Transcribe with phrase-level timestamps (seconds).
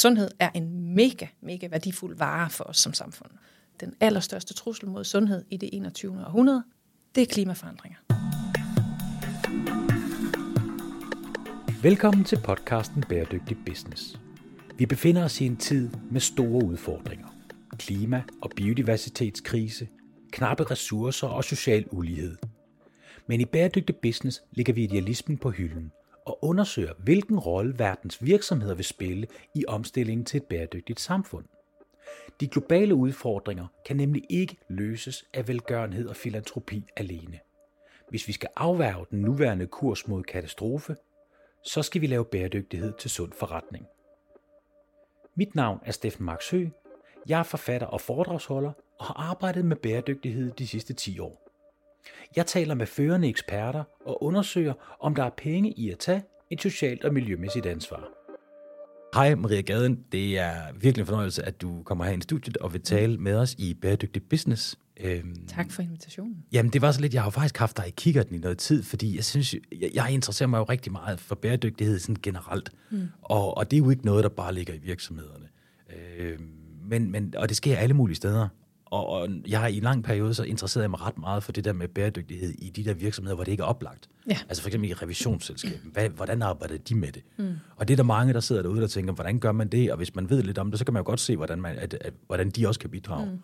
[0.00, 3.30] Sundhed er en mega, mega værdifuld vare for os som samfund.
[3.80, 6.24] Den allerstørste trussel mod sundhed i det 21.
[6.26, 6.64] århundrede,
[7.14, 7.98] det er klimaforandringer.
[11.82, 14.20] Velkommen til podcasten Bæredygtig Business.
[14.78, 17.28] Vi befinder os i en tid med store udfordringer.
[17.78, 19.88] Klima- og biodiversitetskrise,
[20.32, 22.36] knappe ressourcer og social ulighed.
[23.26, 25.92] Men i Bæredygtig Business ligger vi idealismen på hylden
[26.26, 31.44] og undersøger, hvilken rolle verdens virksomheder vil spille i omstillingen til et bæredygtigt samfund.
[32.40, 37.38] De globale udfordringer kan nemlig ikke løses af velgørenhed og filantropi alene.
[38.08, 40.96] Hvis vi skal afværge den nuværende kurs mod katastrofe,
[41.64, 43.86] så skal vi lave bæredygtighed til sund forretning.
[45.34, 46.54] Mit navn er Steffen Max
[47.28, 51.39] Jeg er forfatter og foredragsholder og har arbejdet med bæredygtighed de sidste 10 år.
[52.36, 56.62] Jeg taler med førende eksperter og undersøger, om der er penge i at tage et
[56.62, 58.08] socialt og miljømæssigt ansvar.
[59.14, 62.72] Hej Maria Gaden, det er virkelig en fornøjelse, at du kommer her i studiet og
[62.72, 64.78] vil tale med os i Bæredygtig Business.
[65.00, 66.36] Øhm, tak for invitationen.
[66.52, 68.82] Jamen det var så lidt, jeg har faktisk haft dig i kikkerten i noget tid,
[68.82, 72.70] fordi jeg synes, jeg, jeg interesserer mig jo rigtig meget for bæredygtighed sådan generelt.
[72.90, 73.08] Mm.
[73.22, 75.48] Og, og det er jo ikke noget, der bare ligger i virksomhederne.
[76.18, 76.48] Øhm,
[76.84, 78.48] men, men, og det sker alle mulige steder.
[78.90, 81.52] Og, og jeg har i en lang periode så interesseret jeg mig ret meget for
[81.52, 84.08] det der med bæredygtighed i de der virksomheder, hvor det ikke er oplagt.
[84.28, 84.38] Ja.
[84.48, 86.12] Altså for eksempel i revisionsselskabet.
[86.14, 87.22] Hvordan arbejder de med det?
[87.38, 87.54] Mm.
[87.76, 89.90] Og det er der mange, der sidder derude og tænker, hvordan gør man det?
[89.90, 91.78] Og hvis man ved lidt om det, så kan man jo godt se, hvordan, man,
[91.78, 93.26] at, at, hvordan de også kan bidrage.
[93.26, 93.38] Mm.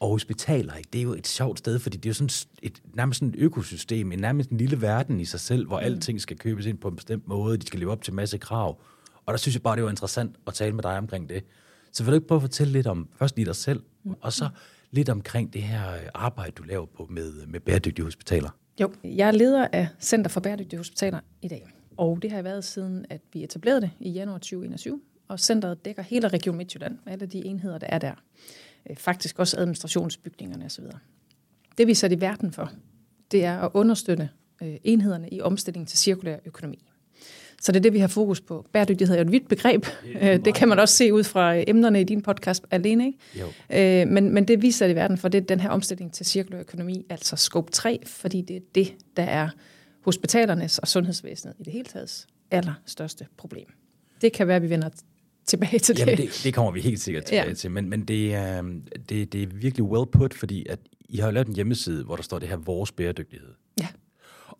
[0.00, 3.18] Og hospitaler, det er jo et sjovt sted, fordi det er jo sådan et, nærmest
[3.18, 5.84] sådan et økosystem, en nærmest en lille verden i sig selv, hvor mm.
[5.84, 8.38] alting skal købes ind på en bestemt måde, de skal leve op til en masse
[8.38, 8.80] krav.
[9.26, 11.44] Og der synes jeg bare, det var interessant at tale med dig omkring det.
[11.92, 14.14] Så vil du ikke prøve at fortælle lidt om, først lige dig selv, mm.
[14.20, 14.48] og så
[14.94, 18.50] lidt omkring det her øh, arbejde, du laver på med, øh, med bæredygtige hospitaler.
[18.80, 21.66] Jo, jeg er leder af Center for Bæredygtige Hospitaler i dag.
[21.96, 25.00] Og det har jeg været siden, at vi etablerede det i januar 2021.
[25.28, 28.14] Og centret dækker hele Region Midtjylland, alle de enheder, der er der.
[28.90, 30.84] Øh, faktisk også administrationsbygningerne osv.
[31.78, 32.72] Det vi er sat i verden for,
[33.30, 34.28] det er at understøtte
[34.60, 36.88] enhederne i omstilling til cirkulær økonomi.
[37.64, 38.66] Så det er det, vi har fokus på.
[38.72, 39.86] Bæredygtighed er et vidt begreb.
[40.20, 43.06] Det, det kan man også se ud fra øh, emnerne i din podcast alene.
[43.06, 43.18] Ikke?
[43.40, 43.46] Jo.
[43.76, 46.26] Øh, men, men det viser det i verden, for det er den her omstilling til
[46.26, 49.48] cirkulær økonomi, altså scope 3, fordi det er det, der er
[50.00, 53.66] hospitalernes og sundhedsvæsenet i det hele taget allerstørste problem.
[54.20, 54.88] Det kan være, at vi vender
[55.46, 56.40] tilbage til Jamen, det.
[56.44, 57.54] det kommer vi helt sikkert tilbage ja.
[57.54, 58.62] til, men, men det, er,
[59.08, 62.16] det, det er virkelig well put, fordi at I har jo lavet en hjemmeside, hvor
[62.16, 63.48] der står det her vores bæredygtighed.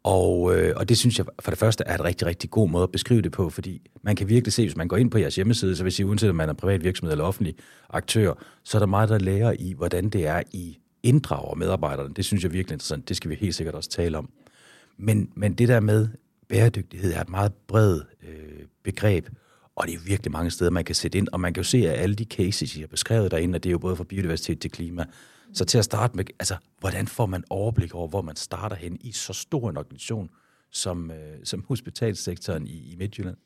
[0.04, 2.82] Og, øh, og det synes jeg for det første er et rigtig, rigtig god måde
[2.82, 5.36] at beskrive det på, fordi man kan virkelig se, hvis man går ind på jeres
[5.36, 7.54] hjemmeside, så vil sige, uanset om man er privat virksomhed eller offentlig
[7.90, 8.32] aktør,
[8.64, 12.14] så er der meget, der lærer i, hvordan det er, I inddrager medarbejderne.
[12.14, 13.08] Det synes jeg er virkelig interessant.
[13.08, 14.30] Det skal vi helt sikkert også tale om.
[14.96, 16.08] Men, men det der med
[16.48, 19.28] bæredygtighed er et meget bredt øh, begreb,
[19.76, 21.78] og det er virkelig mange steder, man kan sætte ind, og man kan jo se,
[21.78, 24.60] at alle de cases, I har beskrevet derinde, og det er jo både fra biodiversitet
[24.60, 25.04] til klima,
[25.54, 28.98] så til at starte med, altså, hvordan får man overblik over, hvor man starter hen
[29.00, 30.30] i så stor en organisation
[30.70, 33.36] som, øh, som hospitalsektoren i, i Midtjylland?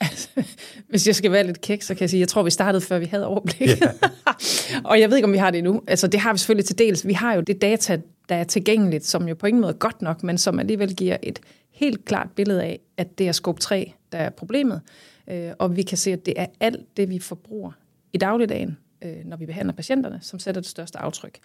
[0.00, 0.28] Altså,
[0.90, 2.80] hvis jeg skal være lidt kæk, så kan jeg sige, at jeg tror, vi startede,
[2.80, 3.68] før vi havde overblik.
[3.68, 3.94] Yeah.
[4.90, 5.82] og jeg ved ikke, om vi har det endnu.
[5.86, 7.06] Altså, det har vi selvfølgelig til dels.
[7.06, 10.02] Vi har jo det data, der er tilgængeligt, som jo på ingen måde er godt
[10.02, 11.40] nok, men som alligevel giver et
[11.70, 14.80] helt klart billede af, at det er skub 3, der er problemet.
[15.30, 17.72] Øh, og vi kan se, at det er alt det, vi forbruger
[18.12, 21.38] i dagligdagen, øh, når vi behandler patienterne, som sætter det største aftryk.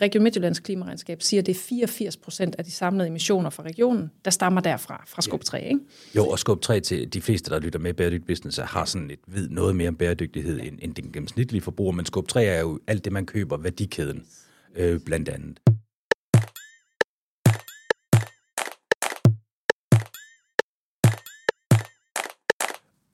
[0.00, 4.10] Region Midtjyllands klimaregnskab siger, at det er 84 procent af de samlede emissioner fra regionen,
[4.24, 5.64] der stammer derfra, fra skub 3.
[5.64, 5.80] Ikke?
[6.16, 9.18] Jo, og skub 3 til de fleste, der lytter med bæredygtig business, har sådan et
[9.26, 12.80] ved noget mere om bæredygtighed end, end den gennemsnitlige forbruger, men skub 3 er jo
[12.86, 14.24] alt det, man køber, værdikæden
[14.76, 15.60] øh, blandt andet.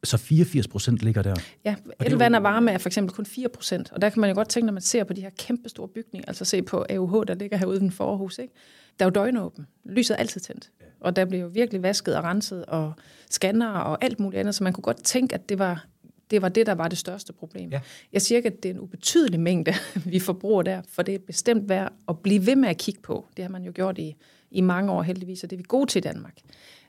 [0.04, 1.34] Så 84 procent ligger der?
[1.64, 3.92] Ja, elvand og varme er for eksempel kun 4 procent.
[3.92, 5.88] Og der kan man jo godt tænke, når man ser på de her kæmpe store
[5.88, 8.54] bygninger, altså se på AUH, der ligger herude den forhus, ikke?
[8.98, 9.66] der er jo døgnåben.
[9.84, 10.70] Lyset er altid tændt.
[11.00, 12.92] Og der bliver jo virkelig vasket og renset og
[13.30, 15.86] scanner og alt muligt andet, så man kunne godt tænke, at det var
[16.30, 17.71] det var det, der var det største problem.
[17.71, 17.80] Ja.
[18.12, 19.74] Jeg siger ikke, at det er en ubetydelig mængde,
[20.12, 23.27] vi forbruger der, for det er bestemt værd at blive ved med at kigge på.
[23.36, 24.16] Det har man jo gjort i,
[24.50, 26.38] i mange år heldigvis, og det er vi gode til i Danmark.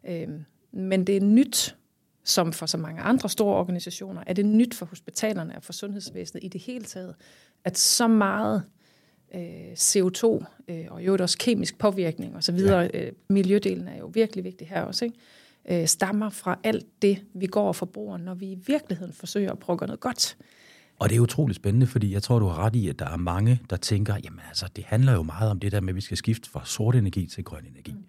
[0.08, 1.76] Øhm, men det er nyt
[2.24, 6.44] som for så mange andre store organisationer, er det nyt for hospitalerne og for sundhedsvæsenet
[6.44, 7.16] i det hele taget,
[7.64, 8.64] at så meget
[9.36, 12.88] øh, CO2 øh, og jo også kemisk påvirkning osv., ja.
[12.94, 15.18] øh, miljødelen er jo virkelig vigtig her også, ikke?
[15.70, 19.60] Øh, stammer fra alt det, vi går og forbruger, når vi i virkeligheden forsøger at
[19.60, 20.38] prøve noget godt.
[21.00, 23.18] Og det er utroligt spændende, fordi jeg tror, du har ret i, at der er
[23.18, 26.02] mange, der tænker, jamen altså, det handler jo meget om det der med, at vi
[26.02, 27.92] skal skifte fra sort energi til grøn energi.
[27.92, 28.04] Mm.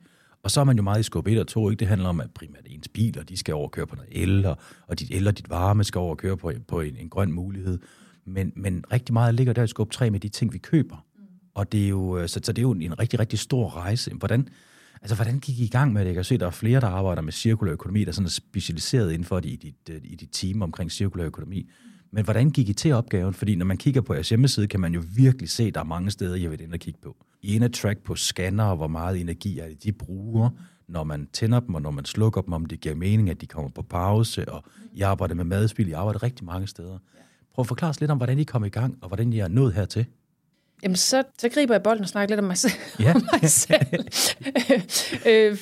[0.45, 1.81] Og så er man jo meget i skub 1 og 2, ikke?
[1.81, 4.99] Det handler om, at primært ens biler, de skal overkøre på noget el, og, og
[4.99, 7.79] dit el og dit varme skal overkøre på, på en, en grøn mulighed.
[8.25, 11.05] Men, men rigtig meget ligger der i skub 3 med de ting, vi køber.
[11.55, 14.15] Og det er jo, øh, så, så det er jo en rigtig, rigtig stor rejse.
[14.15, 14.49] Hvordan,
[15.03, 16.07] altså, hvordan gik I i gang med det?
[16.07, 18.31] Jeg kan se, at der er flere, der arbejder med cirkulær økonomi, der sådan er
[18.31, 21.71] specialiseret inden for det i dit, øh, i dit team omkring cirkulær økonomi.
[22.15, 23.35] Men hvordan gik I til opgaven?
[23.35, 25.85] Fordi når man kigger på jeres hjemmeside, kan man jo virkelig se, at der er
[25.85, 27.17] mange steder, jeg vil ind og kigge på.
[27.43, 30.51] I en track på scanner, hvor meget energi er det, de bruger,
[30.89, 33.47] når man tænder dem, og når man slukker dem, om det giver mening, at de
[33.47, 36.99] kommer på pause, og I arbejder med madspil, I arbejder rigtig mange steder.
[37.55, 39.49] Prøv at forklare os lidt om, hvordan I kom i gang, og hvordan I er
[39.49, 40.07] nået hertil.
[40.83, 42.73] Jamen, så, så griber jeg bolden og snakker lidt om mig selv.
[43.01, 43.15] Ja.
[43.15, 44.05] om mig selv.
[45.31, 45.59] øh,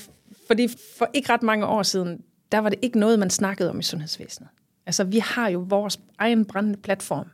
[0.46, 2.20] fordi for ikke ret mange år siden,
[2.52, 4.48] der var det ikke noget, man snakkede om i sundhedsvæsenet.
[4.86, 7.26] Altså, vi har jo vores egen brændende platform,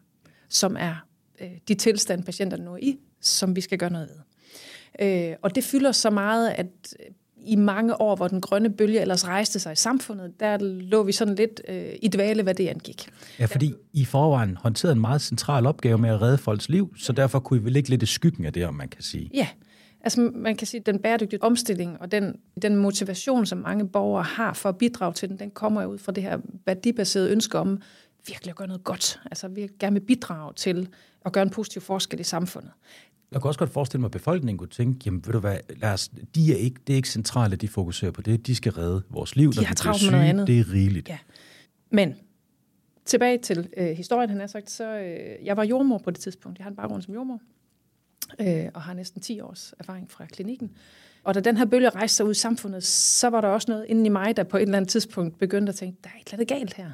[0.49, 1.07] som er
[1.41, 4.19] øh, de tilstand, patienterne nu er i, som vi skal gøre noget ved.
[5.07, 6.95] Øh, og det fylder så meget, at
[7.37, 11.13] i mange år, hvor den grønne bølge ellers rejste sig i samfundet, der lå vi
[11.13, 13.09] sådan lidt øh, i dvale, hvad det angik.
[13.39, 17.13] Ja, fordi I forvejen håndterede en meget central opgave med at redde folks liv, så
[17.13, 19.31] derfor kunne I vel ligge lidt i skyggen af det, om man kan sige.
[19.35, 19.49] Ja,
[20.01, 24.23] altså man kan sige, at den bæredygtige omstilling og den, den motivation, som mange borgere
[24.23, 27.81] har for at bidrage til den, den kommer ud fra det her værdibaserede ønske om
[28.27, 29.21] virkelig at gøre noget godt.
[29.25, 30.89] Altså vi gerne vil bidrage til
[31.25, 32.71] at gøre en positiv forskel i samfundet.
[33.33, 35.93] Jeg kan også godt forestille mig, at befolkningen kunne tænke, jamen ved du hvad, lad
[35.93, 38.47] os, de er ikke, det er ikke centralt, at de fokuserer på det.
[38.47, 40.11] De skal redde vores liv, de når har vi syge.
[40.11, 40.47] Noget andet.
[40.47, 41.09] Det er rigeligt.
[41.09, 41.19] Ja.
[41.91, 42.15] Men
[43.05, 46.59] tilbage til øh, historien, han har sagt, så øh, jeg var jordmor på det tidspunkt.
[46.59, 47.41] Jeg har en baggrund som jordmor,
[48.41, 50.71] øh, og har næsten 10 års erfaring fra klinikken.
[51.25, 53.87] Og da den her bølge rejste sig ud i samfundet, så var der også noget
[53.89, 56.27] inden i mig, der på et eller andet tidspunkt begyndte at tænke, der er et
[56.27, 56.91] eller andet galt her.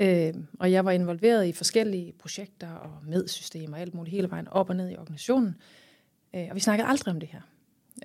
[0.00, 4.48] Øh, og jeg var involveret i forskellige projekter og medsystemer og alt muligt hele vejen
[4.48, 5.56] op og ned i organisationen.
[6.34, 7.40] Øh, og vi snakkede aldrig om det her.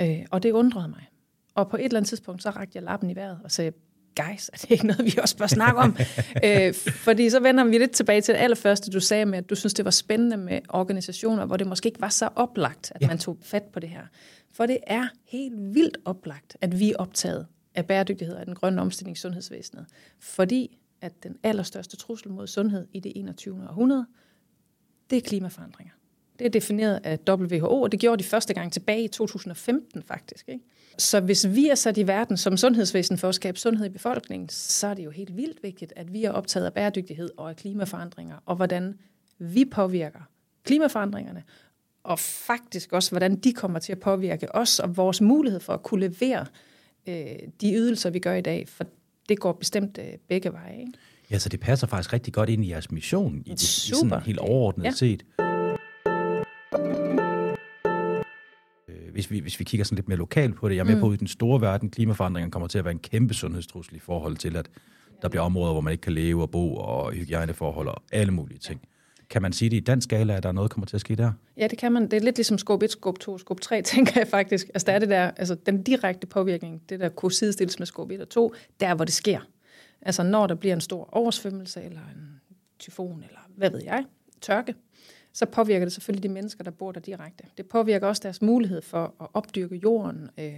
[0.01, 1.09] Øh, og det undrede mig.
[1.55, 3.71] Og på et eller andet tidspunkt, så rakte jeg lappen i vejret og sagde,
[4.15, 5.97] guys, er det ikke noget, vi også bør snakke om?
[6.45, 9.55] øh, fordi så vender vi lidt tilbage til det allerførste, du sagde med, at du
[9.55, 13.07] synes, det var spændende med organisationer, hvor det måske ikke var så oplagt, at ja.
[13.07, 14.03] man tog fat på det her.
[14.51, 18.81] For det er helt vildt oplagt, at vi er optaget af bæredygtighed af den grønne
[18.81, 19.85] omstilling i sundhedsvæsenet.
[20.19, 23.67] Fordi at den allerstørste trussel mod sundhed i det 21.
[23.69, 24.05] århundrede,
[25.09, 25.93] det er klimaforandringer.
[26.39, 30.49] Det er defineret af WHO, og det gjorde de første gang tilbage i 2015 faktisk.
[30.49, 30.63] Ikke?
[30.97, 34.49] Så hvis vi er sat i verden som sundhedsvæsen for at skabe sundhed i befolkningen,
[34.49, 37.55] så er det jo helt vildt vigtigt, at vi er optaget af bæredygtighed og af
[37.55, 38.97] klimaforandringer, og hvordan
[39.39, 40.19] vi påvirker
[40.63, 41.43] klimaforandringerne,
[42.03, 45.83] og faktisk også, hvordan de kommer til at påvirke os og vores mulighed for at
[45.83, 46.45] kunne levere
[47.07, 47.15] øh,
[47.61, 48.69] de ydelser, vi gør i dag.
[48.69, 48.85] For
[49.29, 50.79] det går bestemt øh, begge veje.
[50.79, 50.91] Ikke?
[51.31, 54.05] Ja, så det passer faktisk rigtig godt ind i jeres mission, i, det, Super.
[54.05, 54.91] i sådan helt overordnet ja.
[54.91, 55.25] set.
[59.15, 61.01] Hvis vi, hvis vi kigger sådan lidt mere lokalt på det, jeg er med mm.
[61.01, 63.99] på, at i den store verden, klimaforandringen kommer til at være en kæmpe sundhedstrussel i
[63.99, 64.69] forhold til, at
[65.21, 68.57] der bliver områder, hvor man ikke kan leve og bo, og hygiejneforhold og alle mulige
[68.57, 68.81] ting.
[69.29, 71.01] Kan man sige det i dansk skala, at der er noget, der kommer til at
[71.01, 71.31] ske der?
[71.57, 72.03] Ja, det kan man.
[72.03, 74.67] Det er lidt ligesom skub 1, skub 2, skub 3, tænker jeg faktisk.
[74.73, 78.11] Altså, der er det der, altså den direkte påvirkning, det der kunne sidestilles med skub
[78.11, 79.39] 1 og 2, der hvor det sker.
[80.01, 82.41] Altså når der bliver en stor oversvømmelse, eller en
[82.79, 84.03] tyfon, eller hvad ved jeg,
[84.41, 84.73] tørke,
[85.35, 87.43] så påvirker det selvfølgelig de mennesker, der bor der direkte.
[87.57, 90.53] Det påvirker også deres mulighed for at opdyrke jorden, øh,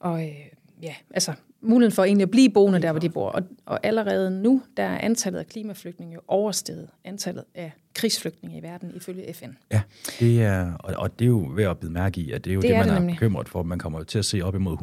[0.00, 0.34] og øh,
[0.82, 3.28] ja, altså muligheden for egentlig at blive boende der, hvor de bor.
[3.28, 8.92] Og, og allerede nu, der er antallet af klimaflygtninge oversteget antallet af krigsflygtninge i verden,
[8.94, 9.50] ifølge FN.
[9.72, 9.82] Ja,
[10.20, 12.54] det er, og, og det er jo ved at bide mærke i, at det er
[12.54, 13.62] jo det, det man er, er bekymret for.
[13.62, 14.76] Man kommer jo til at se op imod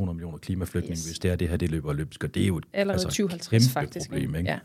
[0.00, 1.06] 150-200 millioner klimaflygtninge, yes.
[1.06, 2.24] hvis det er det her, det løber løbsk.
[2.24, 4.10] Og det er jo et allerede altså, 2050 faktisk.
[4.10, 4.34] problem.
[4.34, 4.50] Ikke?
[4.50, 4.58] Ja.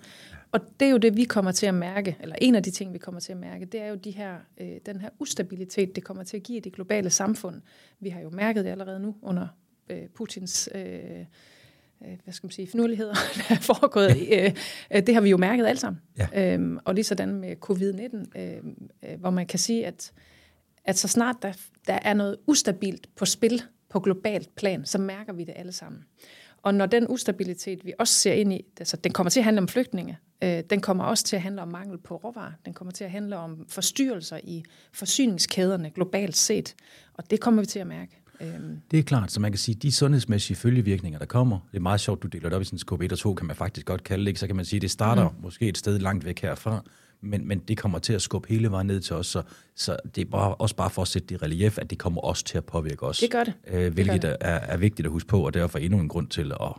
[0.54, 2.94] Og det er jo det, vi kommer til at mærke, eller en af de ting,
[2.94, 6.04] vi kommer til at mærke, det er jo de her, øh, den her ustabilitet, det
[6.04, 7.62] kommer til at give i det globale samfund.
[8.00, 9.48] Vi har jo mærket det allerede nu under
[9.90, 10.82] øh, Putins øh,
[12.06, 14.28] øh, hvad skal man sige, finurligheder, der er foregået.
[14.32, 14.52] Øh,
[14.96, 16.02] øh, det har vi jo mærket alle sammen.
[16.18, 16.54] Ja.
[16.54, 18.58] Øhm, og lige sådan med covid-19, øh,
[19.04, 20.12] øh, hvor man kan sige, at,
[20.86, 21.54] at så snart der,
[21.88, 26.06] der er noget ustabilt på spil på globalt plan, så mærker vi det alle sammen.
[26.64, 29.62] Og når den ustabilitet, vi også ser ind i, altså den kommer til at handle
[29.62, 32.92] om flygtninge, øh, den kommer også til at handle om mangel på råvarer, den kommer
[32.92, 36.76] til at handle om forstyrrelser i forsyningskæderne globalt set,
[37.14, 38.20] og det kommer vi til at mærke.
[38.42, 38.82] Øhm.
[38.92, 42.00] Det er klart, så man kan sige, de sundhedsmæssige følgevirkninger, der kommer, det er meget
[42.00, 44.04] sjovt, du deler det op i sådan en KB1 og 2, kan man faktisk godt
[44.04, 44.40] kalde det, ikke?
[44.40, 45.36] så kan man sige, det starter mm.
[45.42, 46.84] måske et sted langt væk herfra,
[47.24, 49.42] men, men det kommer til at skubbe hele vejen ned til os, så,
[49.76, 52.22] så det er bare, også bare for at sætte det i relief, at det kommer
[52.22, 53.18] også til at påvirke os.
[53.18, 53.54] Det gør det.
[53.68, 54.38] Øh, hvilket det gør det.
[54.42, 56.74] Er, er vigtigt at huske på, og derfor endnu en grund til at,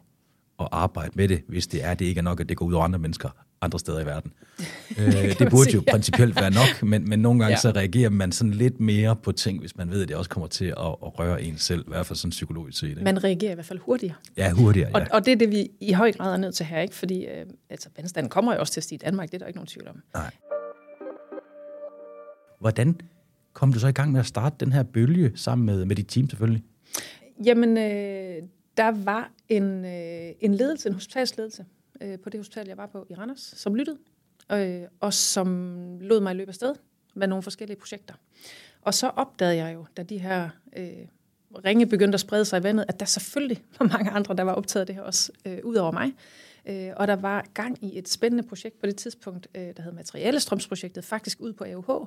[0.61, 2.73] at arbejde med det, hvis det er, det ikke er nok, at det går ud
[2.73, 3.29] over andre mennesker
[3.65, 4.33] andre steder i verden.
[4.99, 7.53] øh, det burde jo principielt være nok, men, men nogle gange.
[7.53, 7.57] Ja.
[7.61, 10.47] så reagerer man sådan lidt mere på ting, hvis man ved, at det også kommer
[10.47, 12.89] til at, at røre en selv, i hvert fald sådan psykologisk set.
[12.89, 13.05] Ikke?
[13.05, 14.15] Man reagerer i hvert fald hurtigere.
[14.37, 15.01] Ja, hurtigere, ja.
[15.01, 16.95] Og, og det er det, vi i høj grad er nødt til her, ikke?
[16.95, 19.47] Fordi øh, altså, vandstanden kommer jo også til at stige i Danmark, det er der
[19.47, 20.03] ikke nogen tvivl om.
[20.15, 20.31] Nej.
[22.61, 23.01] Hvordan
[23.53, 26.07] kom du så i gang med at starte den her bølge sammen med, med dit
[26.09, 26.65] team selvfølgelig?
[27.45, 28.43] Jamen, øh,
[28.77, 31.65] der var en, øh, en ledelse, en hospitalsledelse
[32.01, 33.99] øh, på det hospital, jeg var på i Randers, som lyttede,
[34.53, 35.49] øh, og som
[36.01, 36.75] lod mig løbe afsted
[37.15, 38.15] med nogle forskellige projekter.
[38.83, 41.07] Og så opdagede jeg jo, da de her øh,
[41.65, 44.53] ringe begyndte at sprede sig i vandet, at der selvfølgelig var mange andre, der var
[44.53, 46.13] optaget af det her også, øh, ud over mig.
[46.67, 49.93] Øh, og der var gang i et spændende projekt på det tidspunkt, øh, der hed
[49.93, 52.07] Materialestrømsprojektet, faktisk ud på AUH.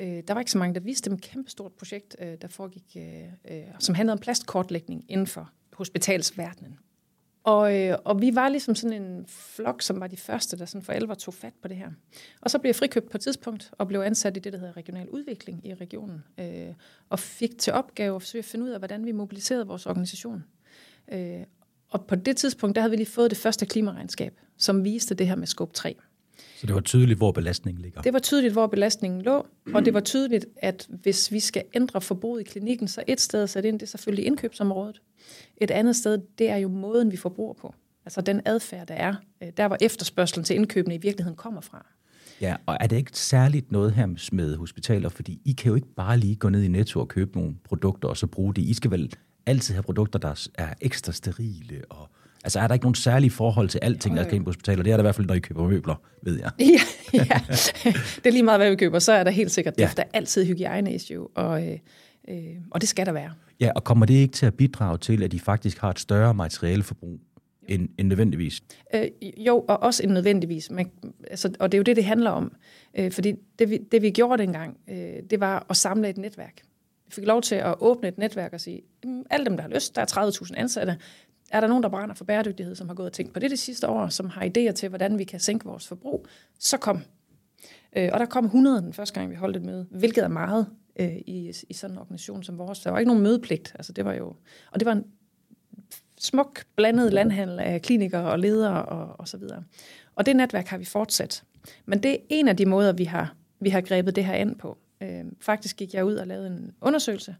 [0.00, 2.96] Øh, der var ikke så mange, der vidste det, men kæmpestort projekt, øh, der foregik,
[2.96, 6.78] øh, øh, som handlede om plastkortlægning inden for hospitalsverdenen.
[7.44, 10.82] Og, øh, og vi var ligesom sådan en flok, som var de første, der sådan
[10.82, 11.90] for alvor tog fat på det her.
[12.40, 14.76] Og så blev jeg frikøbt på et tidspunkt, og blev ansat i det, der hedder
[14.76, 16.24] regional udvikling i regionen.
[16.40, 16.74] Øh,
[17.08, 20.44] og fik til opgave at forsøge at finde ud af, hvordan vi mobiliserede vores organisation.
[21.12, 21.40] Øh,
[21.90, 25.26] og på det tidspunkt, der havde vi lige fået det første klimaregnskab, som viste det
[25.26, 25.96] her med scope 3.
[26.56, 28.00] Så det var tydeligt, hvor belastningen ligger.
[28.00, 32.00] Det var tydeligt, hvor belastningen lå, og det var tydeligt, at hvis vi skal ændre
[32.00, 35.02] forbruget i klinikken, så et sted at sætte ind, det er selvfølgelig indkøbsområdet.
[35.56, 37.74] Et andet sted, det er jo måden, vi forbruger på.
[38.06, 41.86] Altså den adfærd, der er, øh, der hvor efterspørgselen til indkøbene i virkeligheden kommer fra.
[42.40, 45.08] Ja, og er det ikke særligt noget her med hospitaler?
[45.08, 48.08] Fordi I kan jo ikke bare lige gå ned i Netto og købe nogle produkter
[48.08, 48.62] og så bruge det.
[48.62, 49.14] I skal vel
[49.46, 51.82] altid have produkter, der er ekstra sterile.
[51.90, 52.08] Og,
[52.44, 54.82] altså er der ikke nogen særlige forhold til alting, der skal ind på hospitaler?
[54.82, 56.50] Det er der i hvert fald, når I køber møbler, ved jeg.
[56.60, 56.64] Ja,
[57.14, 57.40] ja.
[58.16, 59.90] det er lige meget, hvad vi køber, så er der helt sikkert, Ja.
[59.96, 61.78] der er altid hygiejne-issue, og, øh,
[62.28, 62.36] øh,
[62.70, 63.32] og det skal der være.
[63.60, 66.34] Ja, og kommer det ikke til at bidrage til, at I faktisk har et større
[66.34, 67.20] materialeforbrug
[67.68, 68.60] end, end nødvendigvis?
[68.94, 69.04] Øh,
[69.38, 70.70] jo, og også en nødvendigvis.
[70.70, 70.90] Men,
[71.30, 72.52] altså, og det er jo det, det handler om.
[72.98, 74.96] Øh, fordi det vi, det, vi gjorde dengang, øh,
[75.30, 76.60] det var at samle et netværk.
[77.06, 79.70] Vi fik lov til at åbne et netværk og sige, "Mm, alle dem, der har
[79.70, 80.96] lyst, der er 30.000 ansatte,
[81.54, 83.56] er der nogen, der brænder for bæredygtighed, som har gået og tænkt på det de
[83.56, 86.26] sidste år, som har idéer til, hvordan vi kan sænke vores forbrug,
[86.58, 87.02] så kom.
[87.96, 90.66] Øh, og der kom 100 den første gang, vi holdt et møde, hvilket er meget
[90.96, 92.80] øh, i, i sådan en organisation som vores.
[92.80, 93.72] Der var ikke nogen mødepligt.
[93.74, 94.36] Altså, det var jo,
[94.72, 95.04] og det var en
[96.18, 99.64] smuk blandet landhandel af klinikere og ledere og, og så videre.
[100.14, 101.44] Og det netværk har vi fortsat.
[101.86, 104.54] Men det er en af de måder, vi har, vi har grebet det her an
[104.54, 104.78] på.
[105.00, 107.36] Øh, faktisk gik jeg ud og lavede en undersøgelse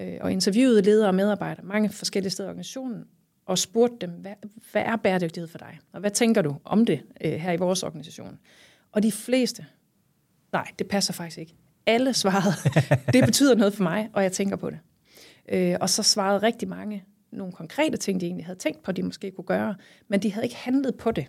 [0.00, 3.04] øh, og interviewede ledere og medarbejdere mange forskellige steder i organisationen
[3.46, 4.34] og spurgte dem, hvad,
[4.72, 5.78] hvad er bæredygtighed for dig?
[5.92, 8.38] Og hvad tænker du om det øh, her i vores organisation?
[8.92, 9.66] Og de fleste,
[10.52, 11.54] nej, det passer faktisk ikke.
[11.86, 12.54] Alle svarede,
[13.14, 14.78] det betyder noget for mig, og jeg tænker på det.
[15.48, 19.02] Øh, og så svarede rigtig mange nogle konkrete ting, de egentlig havde tænkt på, de
[19.02, 19.74] måske kunne gøre,
[20.08, 21.26] men de havde ikke handlet på det,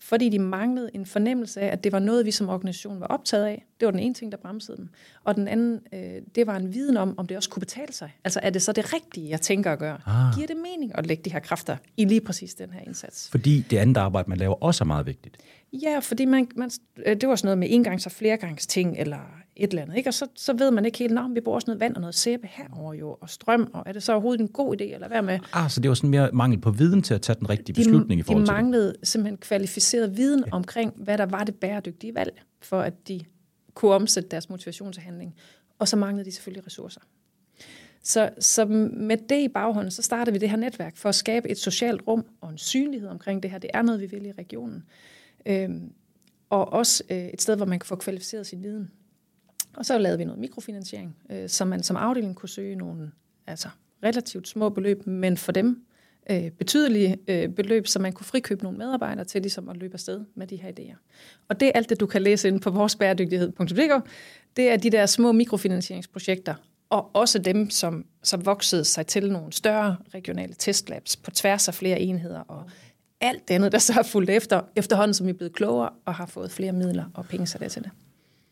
[0.00, 3.44] fordi de manglede en fornemmelse af, at det var noget, vi som organisation var optaget
[3.44, 3.64] af.
[3.80, 4.88] Det var den ene ting, der bremsede dem.
[5.24, 8.10] Og den anden, øh, det var en viden om, om det også kunne betale sig.
[8.24, 10.00] Altså, er det så det rigtige, jeg tænker at gøre?
[10.06, 10.34] Ah.
[10.34, 13.30] Giver det mening at lægge de her kræfter i lige præcis den her indsats?
[13.30, 15.36] Fordi det andet arbejde, man laver, også er meget vigtigt.
[15.72, 16.70] Ja, fordi man, man,
[17.06, 19.96] øh, det var sådan noget med engangs- og flergangsting, eller et eller andet.
[19.96, 20.10] Ikke?
[20.10, 22.14] Og så, så ved man ikke helt, om vi bruger også noget vand og noget
[22.14, 25.22] sæbe herover jo, og strøm, og er det så overhovedet en god idé, eller hvad
[25.22, 25.38] med?
[25.52, 28.20] Ah, så det var sådan mere mangel på viden til at tage den rigtige beslutning
[28.20, 28.62] i forhold de til det.
[28.62, 30.52] manglede simpelthen kvalificeret viden ja.
[30.52, 33.20] omkring, hvad der var det bæredygtige valg, for at de
[33.74, 35.34] kunne omsætte deres motivation til handling.
[35.78, 37.00] Og så manglede de selvfølgelig ressourcer.
[38.02, 41.48] Så, så med det i baghånden, så startede vi det her netværk for at skabe
[41.48, 43.58] et socialt rum og en synlighed omkring det her.
[43.58, 44.84] Det er noget, vi vil i regionen.
[45.46, 45.92] Øhm,
[46.50, 48.90] og også øh, et sted, hvor man kan få kvalificeret sin viden.
[49.76, 53.10] Og så lavede vi noget mikrofinansiering, øh, så man som afdeling kunne søge nogle
[53.46, 53.68] altså,
[54.04, 55.84] relativt små beløb, men for dem
[56.30, 60.20] øh, betydelige øh, beløb, så man kunne frikøbe nogle medarbejdere til ligesom at løbe afsted
[60.34, 60.96] med de her idéer.
[61.48, 64.10] Og det er alt det, du kan læse ind på vores bæredygtighed.dk.
[64.56, 66.54] Det er de der små mikrofinansieringsprojekter,
[66.90, 71.74] og også dem, som, som voksede sig til nogle større regionale testlabs på tværs af
[71.74, 72.64] flere enheder, og
[73.20, 76.14] alt det andet, der så har fulgt efter, efterhånden som vi er blevet klogere og
[76.14, 77.90] har fået flere midler og penge sat af til det.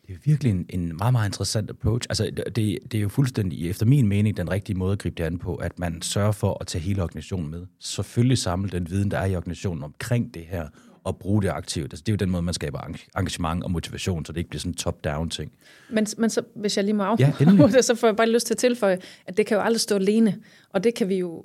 [0.09, 2.07] Det er virkelig en, en meget, meget interessant approach.
[2.09, 2.55] Altså, det,
[2.91, 5.55] det er jo fuldstændig, efter min mening, den rigtige måde at gribe det an på,
[5.55, 7.65] at man sørger for at tage hele organisationen med.
[7.79, 10.67] Selvfølgelig samle den viden, der er i organisationen omkring det her,
[11.03, 11.93] og bruge det aktivt.
[11.93, 12.79] Altså, det er jo den måde, man skaber
[13.17, 15.51] engagement og motivation, så det ikke bliver sådan en top-down ting.
[15.89, 17.71] Men, men så, hvis jeg lige må Ja, endelig.
[17.73, 19.95] det, så får jeg bare lyst til at tilføje, at det kan jo aldrig stå
[19.95, 20.39] alene.
[20.69, 21.43] Og det kan vi jo,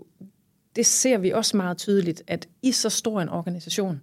[0.76, 4.00] det ser vi også meget tydeligt, at i så stor en organisation,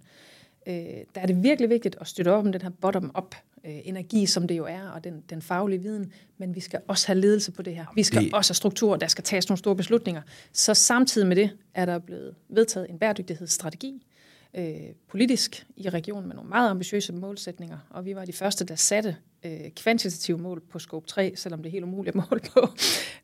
[0.66, 0.74] øh,
[1.14, 4.46] der er det virkelig vigtigt at støtte op om den her bottom-up øh, energi, som
[4.48, 7.62] det jo er, og den, den faglige viden, men vi skal også have ledelse på
[7.62, 7.86] det her.
[7.94, 10.22] Vi skal Det- også have struktur, der skal tages nogle store beslutninger.
[10.52, 14.06] Så samtidig med det er der blevet vedtaget en bæredygtighedsstrategi,
[14.54, 14.74] øh,
[15.10, 19.16] politisk i regionen med nogle meget ambitiøse målsætninger, og vi var de første, der satte
[19.44, 22.68] øh, kvantitative mål på scope 3, selvom det er helt umuligt at måle på.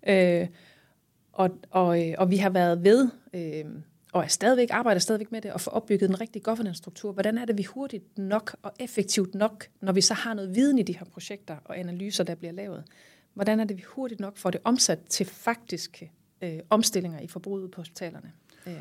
[0.08, 0.46] øh,
[1.32, 3.64] og, og, øh, og vi har været ved, øh,
[4.12, 7.12] og er stadigvæk, arbejder stadigvæk med det, at få opbygget en rigtig governance-struktur.
[7.12, 10.78] Hvordan er det, vi hurtigt nok og effektivt nok, når vi så har noget viden
[10.78, 12.84] i de her projekter og analyser, der bliver lavet,
[13.34, 16.12] hvordan er det, vi hurtigt nok får det omsat til faktiske
[16.42, 18.32] øh, omstillinger i forbruget på hospitalerne?
[18.66, 18.72] Øh.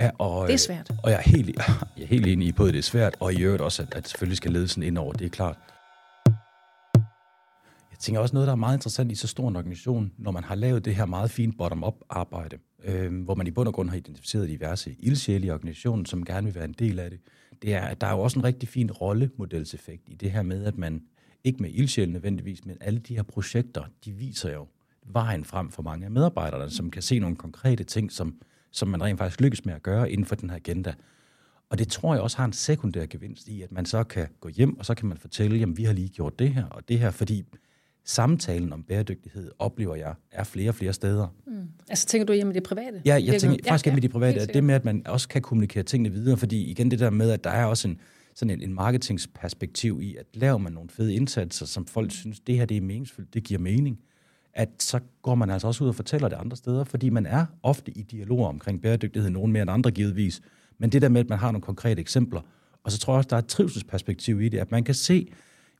[0.00, 0.90] Ja, og, det er svært.
[1.02, 1.56] Og jeg er helt,
[1.96, 4.08] jeg er helt enig i, både det er svært, og i øvrigt også, at, at
[4.08, 5.56] selvfølgelig skal ledelsen ind over, det er klart.
[7.90, 10.44] Jeg tænker også noget, der er meget interessant i så stor en organisation, når man
[10.44, 13.90] har lavet det her meget fint bottom-up arbejde, øh, hvor man i bund og grund
[13.90, 17.20] har identificeret diverse ildsjæle i organisationen, som gerne vil være en del af det.
[17.62, 20.64] Det er, at der er jo også en rigtig fin rollemodelseffekt i det her med,
[20.64, 21.02] at man
[21.44, 24.66] ikke med ildsjæle nødvendigvis, men alle de her projekter, de viser jo
[25.06, 28.34] vejen frem for mange af medarbejderne, som kan se nogle konkrete ting, som,
[28.70, 30.94] som man rent faktisk lykkes med at gøre inden for den her agenda.
[31.70, 34.48] Og det tror jeg også har en sekundær gevinst i, at man så kan gå
[34.48, 36.98] hjem, og så kan man fortælle, jamen vi har lige gjort det her og det
[36.98, 37.44] her, fordi
[38.04, 41.28] samtalen om bæredygtighed, oplever jeg, er flere og flere steder.
[41.46, 41.52] Mm.
[41.88, 43.02] Altså tænker du hjemme i det private?
[43.04, 45.06] Ja, jeg tænker ja, faktisk ja, hjemme i det private, at det med, at man
[45.06, 48.00] også kan kommunikere tingene videre, fordi igen det der med, at der er også en,
[48.34, 52.56] sådan en, en marketingsperspektiv i, at laver man nogle fede indsatser, som folk synes, det
[52.56, 53.98] her det er meningsfuldt, det giver mening,
[54.54, 57.46] at så går man altså også ud og fortæller det andre steder, fordi man er
[57.62, 60.40] ofte i dialog omkring bæredygtighed, nogen mere end andre givetvis,
[60.78, 62.40] men det der med, at man har nogle konkrete eksempler,
[62.84, 65.28] og så tror jeg også, der er et trivselsperspektiv i det, at man kan se,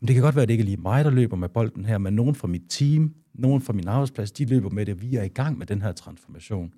[0.05, 1.85] men det kan godt være, at det ikke er lige mig, der løber med bolden
[1.85, 5.17] her, men nogen fra mit team, nogen fra min arbejdsplads, de løber med det, vi
[5.17, 6.73] er i gang med den her transformation.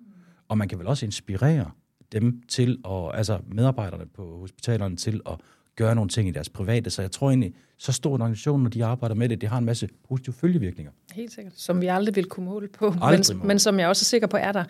[0.49, 1.71] Og man kan vel også inspirere
[2.13, 5.35] dem til, og, altså medarbejderne på hospitalerne til at
[5.77, 6.91] gøre nogle ting i deres private.
[6.91, 9.59] Så jeg tror egentlig, så stor en organisation, når de arbejder med det, det har
[9.59, 10.93] en masse positive følgevirkninger.
[11.13, 11.53] Helt sikkert.
[11.57, 14.37] Som vi aldrig vil kunne måle på, men, men som jeg også er sikker på
[14.37, 14.65] er der.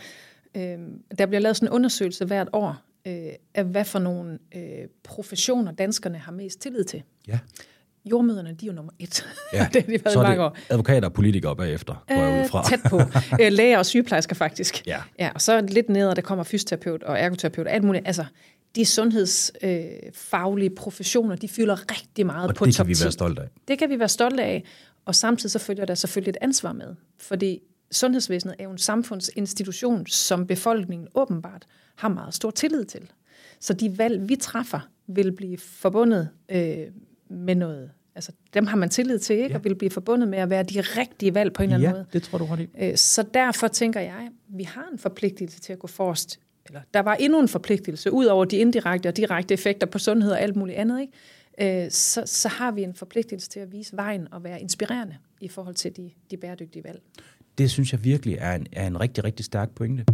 [0.54, 0.78] Øh,
[1.18, 4.62] der bliver lavet sådan en undersøgelse hvert år øh, af, hvad for nogle øh,
[5.02, 7.02] professioner danskerne har mest tillid til.
[7.28, 7.38] Ja
[8.10, 9.26] jordmøderne, de er jo nummer et.
[9.52, 9.68] Ja.
[9.72, 10.56] det har de så er det år.
[10.70, 12.68] advokater og politikere bagefter, går jeg ud øh, fra.
[12.68, 13.00] tæt på.
[13.42, 14.86] Øh, læger og sygeplejersker faktisk.
[14.86, 14.98] Ja.
[15.18, 18.06] ja og så lidt ned, der kommer fysioterapeut og ergoterapeut, alt muligt.
[18.06, 18.24] Altså,
[18.76, 23.12] de sundhedsfaglige øh, professioner, de fylder rigtig meget og på top det kan vi være
[23.12, 23.48] stolte af.
[23.68, 24.64] Det kan vi være stolte af,
[25.04, 26.94] og samtidig så følger der selvfølgelig et ansvar med.
[27.18, 31.66] Fordi sundhedsvæsenet er jo en samfundsinstitution, som befolkningen åbenbart
[31.96, 33.10] har meget stor tillid til.
[33.60, 36.78] Så de valg, vi træffer, vil blive forbundet øh,
[37.30, 37.90] med noget.
[38.14, 39.48] Altså, dem har man tillid til, ikke?
[39.48, 39.54] Ja.
[39.54, 41.92] Og vil blive forbundet med at være de rigtige valg på en eller anden ja,
[41.92, 42.06] måde.
[42.12, 42.68] det tror du ret i.
[42.78, 46.40] Øh, så derfor tænker jeg, vi har en forpligtelse til at gå forrest.
[46.66, 50.32] Eller der var endnu en forpligtelse, ud over de indirekte og direkte effekter på sundhed
[50.32, 51.84] og alt muligt andet, ikke?
[51.84, 55.48] Øh, så, så har vi en forpligtelse til at vise vejen og være inspirerende i
[55.48, 57.02] forhold til de, de bæredygtige valg.
[57.58, 60.04] Det synes jeg virkelig er en, er en rigtig, rigtig stærk pointe.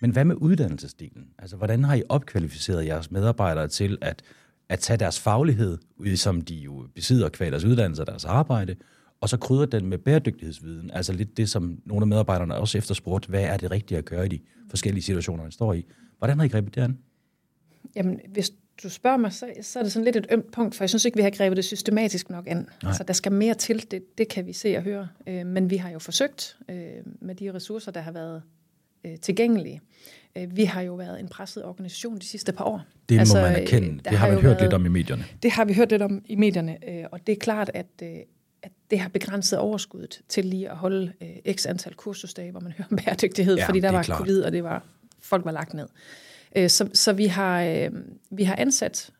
[0.00, 1.26] Men hvad med uddannelsesdelen?
[1.38, 4.22] Altså, hvordan har I opkvalificeret jeres medarbejdere til at
[4.68, 5.78] at tage deres faglighed,
[6.16, 8.76] som de jo besidder kvad deres uddannelse og deres arbejde,
[9.20, 10.90] og så krydre den med bæredygtighedsviden.
[10.90, 14.26] Altså lidt det, som nogle af medarbejderne også efterspurgt, hvad er det rigtige at gøre
[14.26, 14.38] i de
[14.70, 15.84] forskellige situationer, man står i.
[16.18, 16.98] Hvordan har I grebet det an?
[17.96, 18.52] Jamen, hvis
[18.82, 21.04] du spørger mig, så, så er det sådan lidt et ømt punkt, for jeg synes
[21.04, 22.56] ikke, vi har grebet det systematisk nok an.
[22.56, 22.68] Nej.
[22.82, 25.08] Altså, der skal mere til, det, det kan vi se og høre.
[25.26, 26.76] Øh, men vi har jo forsøgt øh,
[27.20, 28.42] med de ressourcer, der har været
[29.04, 29.80] øh, tilgængelige.
[30.38, 32.82] Øh, vi har jo været en presset organisation de sidste par år.
[33.08, 34.00] Det må altså, man erkende.
[34.04, 35.24] Det har, man hørt været, lidt om i medierne.
[35.42, 38.08] Det har vi hørt lidt om i medierne, øh, og det er klart, at, øh,
[38.62, 41.12] at det har begrænset overskuddet til lige at holde
[41.52, 44.18] x antal kursusdage, hvor man hører om bæredygtighed, ja, fordi der var klart.
[44.18, 44.84] covid, og det var
[45.20, 45.88] folk var lagt ned.
[46.68, 47.88] Så, så vi, har,
[48.30, 49.10] vi har ansat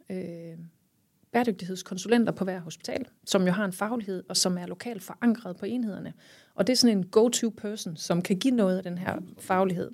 [1.32, 5.66] bæredygtighedskonsulenter på hver hospital, som jo har en faglighed, og som er lokalt forankret på
[5.66, 6.12] enhederne.
[6.54, 9.90] Og det er sådan en go-to person, som kan give noget af den her faglighed.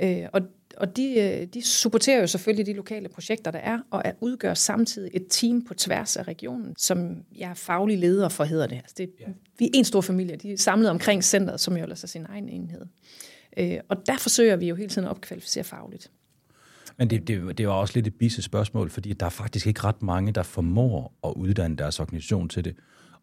[0.00, 0.42] Øh, og
[0.76, 5.10] og de, øh, de supporterer jo selvfølgelig de lokale projekter, der er, og udgør samtidig
[5.14, 8.76] et team på tværs af regionen, som jeg er faglig leder for, hedder det.
[8.76, 9.24] Altså det ja.
[9.58, 12.26] Vi er en stor familie, de er samlet omkring centret, som jo ellers er sin
[12.28, 12.86] egen enhed.
[13.56, 16.10] Øh, og der forsøger vi jo hele tiden at opkvalificere fagligt.
[16.98, 19.80] Men det, det, det var også lidt et bisse spørgsmål, fordi der er faktisk ikke
[19.84, 22.76] ret mange, der formår at uddanne deres organisation til det.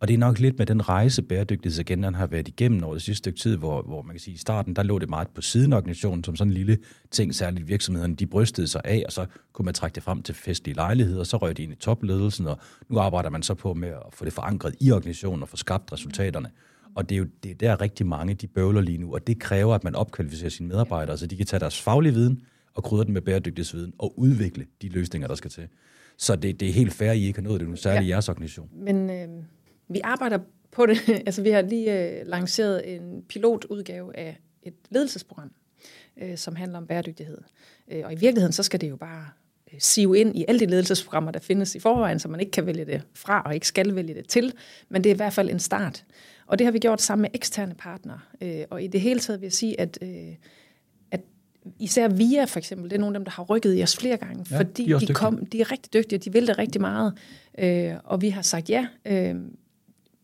[0.04, 3.18] Og det er nok lidt med den rejse, bæredygtighedsagendaen har været igennem over det sidste
[3.18, 5.74] stykke tid, hvor, hvor man kan sige, i starten, der lå det meget på siden
[5.74, 6.78] af organisationen, som sådan en lille
[7.12, 10.36] ting, særligt virksomhederne, de brystede sig af, og så kunne man trække det frem til
[10.36, 12.58] festlige lejligheder, og så røg det ind i topledelsen, og
[12.90, 15.94] nu arbejder man så på med at få det forankret i organisationen og få skabt
[15.94, 16.50] resultaterne.
[16.96, 19.40] Og det er jo det er der rigtig mange, de bøvler lige nu, og det
[19.40, 22.42] kræver, at man opkvalificerer sine medarbejdere, så de kan tage deres faglige viden
[22.74, 25.68] og krydre den med bæredygtighedsviden og udvikle de løsninger, der skal til.
[26.18, 28.08] Så det, det er helt fair, at I ikke har nået det nu, særligt ja.
[28.08, 28.70] i jeres organisation.
[28.74, 29.28] Men øh,
[29.88, 30.40] vi arbejder
[30.72, 31.10] på det.
[31.28, 35.52] altså, vi har lige øh, lanceret en pilotudgave af et ledelsesprogram,
[36.22, 37.38] øh, som handler om bæredygtighed.
[37.92, 39.26] Øh, og i virkeligheden, så skal det jo bare
[39.74, 42.66] øh, sive ind i alle de ledelsesprogrammer, der findes i forvejen, så man ikke kan
[42.66, 44.54] vælge det fra og ikke skal vælge det til,
[44.90, 46.06] men det er i hvert fald en start.
[46.48, 48.20] Og det har vi gjort sammen med eksterne partnere.
[48.42, 50.36] Øh, og i det hele taget vil jeg sige, at, øh,
[51.12, 51.22] at
[51.80, 54.18] især VIA for eksempel, det er nogle af dem, der har rykket i os flere
[54.18, 57.14] gange, ja, fordi de, de, kom, de er rigtig dygtige, de vil det rigtig meget,
[57.58, 59.36] øh, og vi har sagt ja, øh,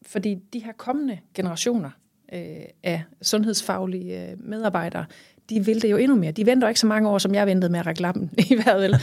[0.05, 1.89] fordi de her kommende generationer
[2.33, 2.41] øh,
[2.83, 5.05] af sundhedsfaglige øh, medarbejdere,
[5.49, 6.31] de vil det jo endnu mere.
[6.31, 8.81] De venter ikke så mange år, som jeg ventede med at række lappen i hvert
[8.81, 8.95] vel.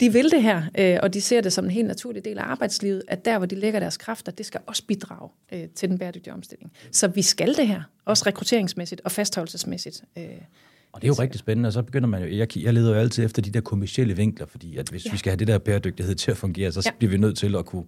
[0.00, 2.42] De vil det her, øh, og de ser det som en helt naturlig del af
[2.42, 5.98] arbejdslivet, at der, hvor de lægger deres kræfter, det skal også bidrage øh, til den
[5.98, 6.72] bæredygtige omstilling.
[6.92, 10.04] Så vi skal det her, også rekrutteringsmæssigt og fastholdelsesmæssigt.
[10.18, 10.24] Øh,
[10.92, 13.00] og det er jo rigtig spændende, og så begynder man jo, jeg, jeg leder jo
[13.00, 15.10] altid efter de der kommersielle vinkler, fordi at hvis ja.
[15.10, 16.90] vi skal have det der bæredygtighed til at fungere, så ja.
[16.98, 17.84] bliver vi nødt til at kunne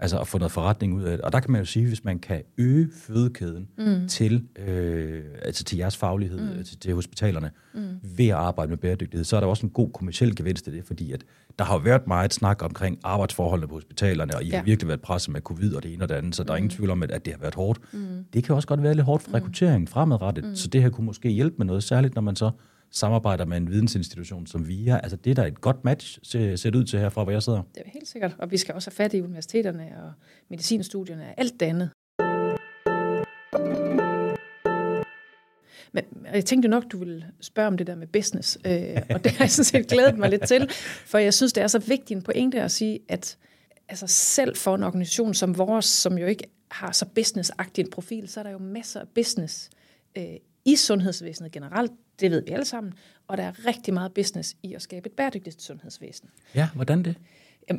[0.00, 1.20] altså at få noget forretning ud af det.
[1.20, 4.08] Og der kan man jo sige, hvis man kan øge fødekæden mm.
[4.08, 6.64] til, øh, altså til jeres faglighed, mm.
[6.64, 7.80] til, til hospitalerne, mm.
[8.16, 10.84] ved at arbejde med bæredygtighed, så er der også en god kommersiel gevinst i det,
[10.84, 11.24] fordi at
[11.58, 14.56] der har været meget snak omkring arbejdsforholdene på hospitalerne, og I ja.
[14.56, 16.56] har virkelig været presset med covid og det ene og det andet, så der er
[16.56, 16.76] ingen mm.
[16.76, 17.80] tvivl om, at, at det har været hårdt.
[17.92, 18.24] Mm.
[18.32, 19.34] Det kan også godt være lidt hårdt for mm.
[19.34, 20.56] rekrutteringen fremadrettet, mm.
[20.56, 22.50] så det her kunne måske hjælpe med noget, særligt når man så
[22.90, 24.98] samarbejder med en vidensinstitution som VIA.
[24.98, 27.62] Altså det er da et godt match, ser, det ud til herfra, hvor jeg sidder.
[27.74, 30.12] Det er helt sikkert, og vi skal også have fat i universiteterne og
[30.48, 31.90] medicinstudierne og alt det andet.
[35.92, 39.32] Men jeg tænkte nok, du ville spørge om det der med business, øh, og det
[39.32, 40.70] har jeg sådan set glædet mig lidt til,
[41.06, 43.38] for jeg synes, det er så vigtigt en pointe at sige, at
[43.88, 48.28] altså selv for en organisation som vores, som jo ikke har så businessagtig en profil,
[48.28, 49.70] så er der jo masser af business
[50.18, 50.24] øh,
[50.64, 51.92] i sundhedsvæsenet generelt.
[52.20, 52.92] Det ved vi alle sammen.
[53.28, 56.28] Og der er rigtig meget business i at skabe et bæredygtigt sundhedsvæsen.
[56.54, 57.16] Ja, hvordan det?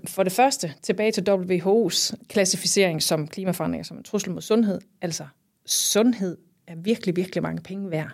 [0.06, 4.82] For det første, tilbage til WHO's klassificering som klimaforandringer som en trussel mod sundhed.
[5.02, 5.28] Altså,
[5.65, 8.12] sundhed er virkelig, virkelig mange penge værd.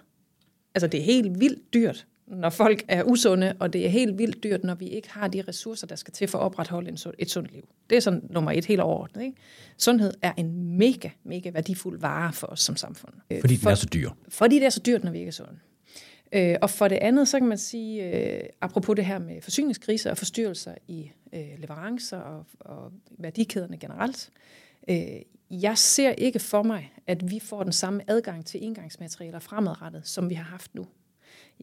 [0.76, 4.44] Altså, det er helt vildt dyrt, når folk er usunde, og det er helt vildt
[4.44, 7.32] dyrt, når vi ikke har de ressourcer, der skal til for at opretholde en, et
[7.32, 7.68] sundt liv.
[7.90, 9.24] Det er sådan nummer et helt overordnet.
[9.24, 9.38] Ikke?
[9.78, 13.14] Sundhed er en mega, mega værdifuld vare for os som samfund.
[13.40, 14.10] Fordi den for, er så dyr.
[14.30, 15.60] Fordi det er så dyrt, når vi ikke er sunde.
[16.32, 20.12] Øh, og for det andet, så kan man sige, øh, apropos det her med forsyningskriser
[20.12, 24.30] og forstyrrelser i øh, leverancer og, og værdikæderne generelt,
[24.90, 24.98] øh,
[25.52, 30.30] jeg ser ikke for mig, at vi får den samme adgang til engangsmaterialer fremadrettet, som
[30.30, 30.88] vi har haft nu.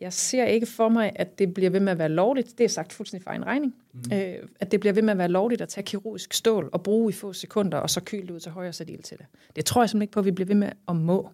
[0.01, 2.59] Jeg ser ikke for mig, at det bliver ved med at være lovligt.
[2.59, 3.75] Det er sagt fuldstændig for en regning.
[3.93, 4.17] Mm.
[4.17, 7.11] Øh, at det bliver ved med at være lovligt at tage kirurgisk stål og bruge
[7.11, 9.27] i få sekunder, og så kyle det ud til højre og sætte til det.
[9.57, 11.31] Det tror jeg simpelthen ikke på, at vi bliver ved med at må.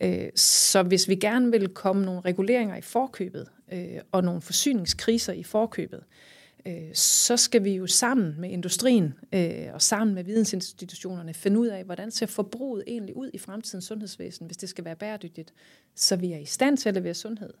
[0.00, 5.32] Øh, så hvis vi gerne vil komme nogle reguleringer i forkøbet, øh, og nogle forsyningskriser
[5.32, 10.24] i forkøbet, øh, Øh, så skal vi jo sammen med industrien øh, og sammen med
[10.24, 14.84] vidensinstitutionerne finde ud af, hvordan ser forbruget egentlig ud i fremtidens sundhedsvæsen, hvis det skal
[14.84, 15.52] være bæredygtigt,
[15.94, 17.52] så vi er i stand til at levere sundhed.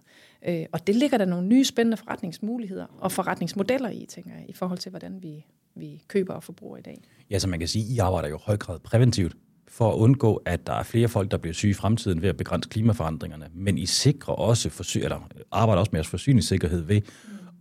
[0.48, 4.52] Øh, og det ligger der nogle nye spændende forretningsmuligheder og forretningsmodeller i, tænker jeg, i
[4.52, 7.02] forhold til, hvordan vi, vi køber og forbruger i dag.
[7.30, 9.36] Ja, så man kan sige, at I arbejder jo i høj grad præventivt
[9.68, 12.36] for at undgå, at der er flere folk, der bliver syge i fremtiden ved at
[12.36, 13.48] begrænse klimaforandringerne.
[13.54, 17.00] Men I sikrer også, forsy- eller arbejder også med jeres forsyningssikkerhed ved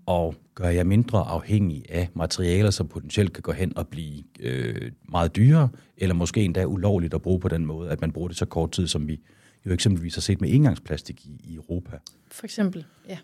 [0.08, 4.91] og gør jer mindre afhængig af materialer, som potentielt kan gå hen og blive øh,
[5.10, 8.38] meget dyrere, eller måske endda ulovligt at bruge på den måde, at man bruger det
[8.38, 9.22] så kort tid, som vi
[9.65, 11.98] jo eksempelvis har set med engangsplastik i, i Europa.
[12.32, 13.17] For eksempel, ja.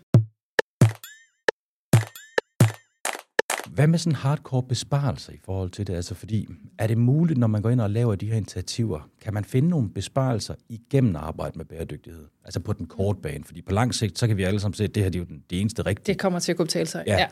[3.74, 5.94] Hvad med sådan hardcore besparelser i forhold til det?
[5.94, 9.34] Altså fordi, er det muligt, når man går ind og laver de her initiativer, kan
[9.34, 12.24] man finde nogle besparelser igennem arbejde med bæredygtighed?
[12.44, 14.84] Altså på den korte bane, fordi på lang sigt, så kan vi alle sammen se,
[14.84, 16.12] at det her det er jo den, det eneste rigtige.
[16.12, 17.26] Det kommer til at kunne betale sig, ja.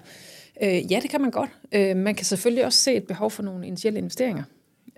[0.61, 1.51] Ja, øh, ja det kan man godt.
[1.73, 4.45] Øh, man kan selvfølgelig også se et behov for nogle initielle investeringer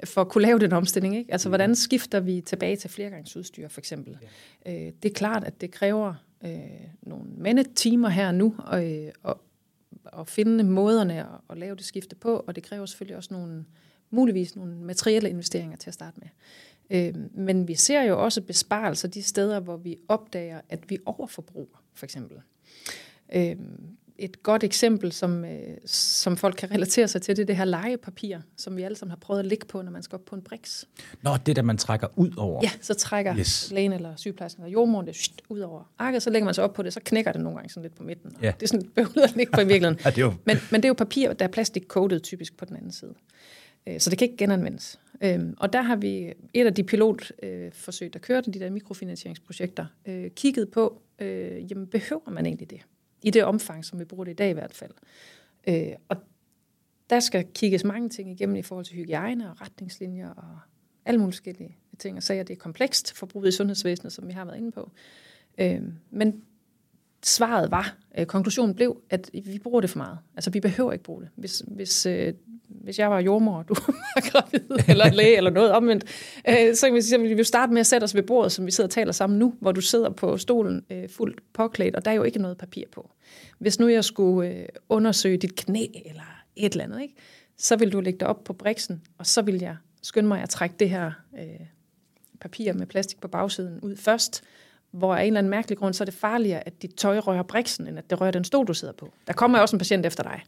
[0.04, 1.16] for at kunne lave den omstilling.
[1.16, 1.33] Ikke?
[1.33, 4.18] Altså, hvordan skifter vi tilbage til flergangsudstyr, for eksempel?
[4.66, 4.72] Ja.
[4.72, 6.50] Øh, det er klart, at det kræver øh,
[7.02, 9.40] nogle mandetimer her nu, og, øh, og,
[10.12, 13.64] at finde måderne at, at lave det skifte på, og det kræver selvfølgelig også nogle,
[14.11, 16.29] muligvis nogle materielle investeringer til at starte med.
[16.90, 21.85] Øh, men vi ser jo også besparelser de steder, hvor vi opdager, at vi overforbruger,
[21.95, 22.37] for eksempel.
[23.35, 23.57] Øh,
[24.18, 27.64] et godt eksempel, som, øh, som folk kan relatere sig til, det er det her
[27.64, 30.35] legepapir, som vi alle sammen har prøvet at ligge på, når man skal op på
[30.35, 30.88] en briks.
[31.22, 32.61] Nå, det der man trækker ud over.
[32.62, 33.70] Ja, så trækker yes.
[33.70, 36.72] lægen eller sygeplejersken eller jordmoren det shht, ud over arket, så lægger man sig op
[36.72, 38.37] på det, så knækker det nogle gange sådan lidt på midten.
[38.42, 38.53] Ja.
[38.61, 40.00] Det er sådan behøver den ikke på i virkeligheden.
[40.05, 40.35] ja, det jo.
[40.44, 41.85] Men, men det er jo papir, der er plastik
[42.22, 43.14] typisk på den anden side.
[43.87, 45.00] Øh, så det kan ikke genanvendes.
[45.20, 50.31] Øhm, og der har vi et af de pilotforsøg, der kørte, de der mikrofinansieringsprojekter, øh,
[50.31, 51.00] kigget på,
[51.70, 52.81] jamen behøver man egentlig det?
[53.24, 54.92] I det omfang, som vi bruger det i dag i hvert fald.
[55.68, 56.16] Øh, og
[57.10, 60.58] der skal kigges mange ting igennem i forhold til hygiejne og retningslinjer og
[61.04, 62.42] alle mulige forskellige ting og sager.
[62.42, 64.90] Det er komplekst forbruget i sundhedsvæsenet, som vi har været inde på.
[65.58, 66.42] Øh, men
[67.26, 70.18] svaret var, øh, konklusionen blev, at vi bruger det for meget.
[70.37, 71.30] Altså, vi behøver ikke bruge det.
[71.37, 72.32] Hvis, hvis, øh,
[72.68, 73.74] hvis jeg var jordmor, og du
[74.14, 76.04] var gravid, eller læge, eller noget omvendt,
[76.48, 78.52] øh, så kan vi sige, at vi vil starte med at sætte os ved bordet,
[78.52, 81.96] som vi sidder og taler sammen nu, hvor du sidder på stolen øh, fuldt påklædt,
[81.96, 83.10] og der er jo ikke noget papir på.
[83.58, 87.14] Hvis nu jeg skulle øh, undersøge dit knæ, eller et eller andet, ikke?
[87.56, 90.48] så vil du lægge det op på briksen, og så vil jeg skynde mig at
[90.48, 91.66] trække det her øh,
[92.40, 94.44] papir med plastik på bagsiden ud først,
[94.94, 97.42] hvor af en eller anden mærkelig grund, så er det farligere, at dit tøj rører
[97.42, 99.12] briksen, end at det rører den stol, du sidder på.
[99.26, 100.42] Der kommer også en patient efter dig.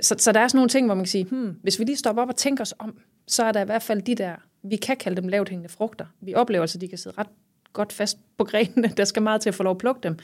[0.00, 1.96] Så, så der er sådan nogle ting, hvor man kan sige, hmm, hvis vi lige
[1.96, 4.76] stopper op og tænker os om, så er der i hvert fald de der, vi
[4.76, 6.06] kan kalde dem lavt hængende frugter.
[6.20, 7.28] Vi oplever altså, at de kan sidde ret
[7.72, 8.88] godt fast på grenene.
[8.96, 10.18] Der skal meget til at få lov at plukke dem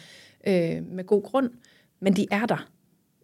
[0.47, 1.51] øh, med god grund,
[2.01, 2.69] men de er der.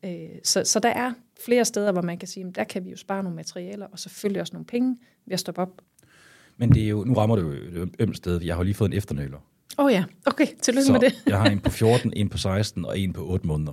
[0.04, 1.12] Øh, så, så der er
[1.44, 3.98] flere steder, hvor man kan sige, at der kan vi jo spare nogle materialer, og
[3.98, 5.82] selvfølgelig også nogle penge ved at stoppe op.
[6.56, 8.42] Men det er jo, nu rammer du jo et ømt sted.
[8.42, 9.38] Jeg har lige fået en efternøler.
[9.78, 11.14] Åh oh ja, okay, tillykke så med det.
[11.26, 13.72] jeg har en på 14, en på 16 og en på 8 måneder.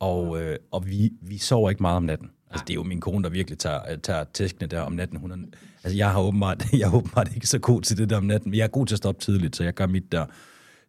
[0.00, 2.30] Og, øh, og vi, vi sover ikke meget om natten.
[2.50, 5.18] Altså, det er jo min kone, der virkelig tager, tager tæskene der om natten.
[5.18, 5.36] Hun er,
[5.84, 8.50] altså, jeg har åbenbart, jeg er åbenbart ikke så god til det der om natten,
[8.50, 10.26] men jeg er god til at stoppe tidligt, så jeg gør mit der.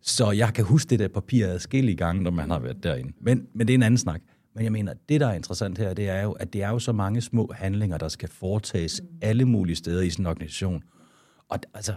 [0.02, 3.14] Så jeg kan huske det der papir adskillige gange, når man har været derinde.
[3.22, 4.22] Men, men det er en anden snak.
[4.56, 6.80] Men jeg mener, det der er interessant her, det er jo, at det er jo
[6.80, 10.84] så mange små handlinger, der skal foretages alle mulige steder i sådan en organisation.
[11.50, 11.94] Og altså,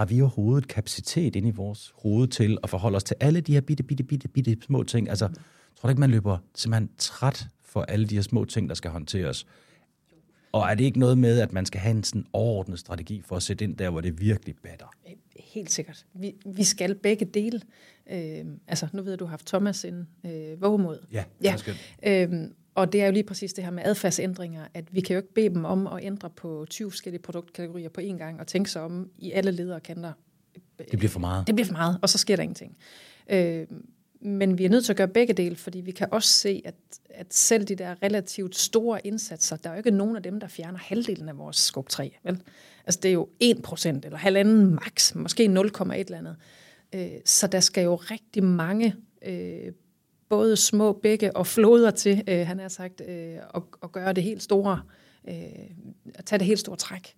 [0.00, 3.52] har vi overhovedet kapacitet ind i vores hoved til at forholde os til alle de
[3.52, 5.08] her bitte, bitte, bitte, bitte små ting?
[5.08, 5.28] Altså,
[5.76, 8.90] tror du ikke, man løber simpelthen træt for alle de her små ting, der skal
[8.90, 9.46] håndteres?
[10.52, 13.36] Og er det ikke noget med, at man skal have en sådan overordnet strategi for
[13.36, 14.86] at sætte ind der, hvor det virkelig batter?
[15.36, 16.06] Helt sikkert.
[16.14, 17.60] Vi, vi skal begge dele.
[18.10, 20.98] Øh, altså, nu ved jeg, du har haft Thomas ind øh, vågemod.
[21.12, 21.56] Ja, ja.
[22.06, 25.18] Øh, og det er jo lige præcis det her med adfærdsændringer, at vi kan jo
[25.18, 28.70] ikke bede dem om at ændre på 20 forskellige produktkategorier på én gang, og tænke
[28.70, 30.12] sig om i alle ledere kanter.
[30.78, 31.46] Det bliver for meget.
[31.46, 32.76] Det bliver for meget, og så sker der ingenting.
[33.30, 33.66] Øh,
[34.20, 36.74] men vi er nødt til at gøre begge dele, fordi vi kan også se, at,
[37.10, 40.48] at selv de der relativt store indsatser, der er jo ikke nogen af dem, der
[40.48, 42.08] fjerner halvdelen af vores skubtræ.
[42.22, 42.42] Vel?
[42.86, 46.36] Altså det er jo 1% eller halvanden max, måske 0,1 eller andet.
[46.94, 48.94] Øh, så der skal jo rigtig mange
[49.26, 49.72] øh,
[50.30, 54.24] både små bække og floder til, øh, han har sagt, øh, at, at gøre det
[54.24, 54.82] helt store,
[55.28, 55.34] øh,
[56.14, 57.14] at tage det helt store træk.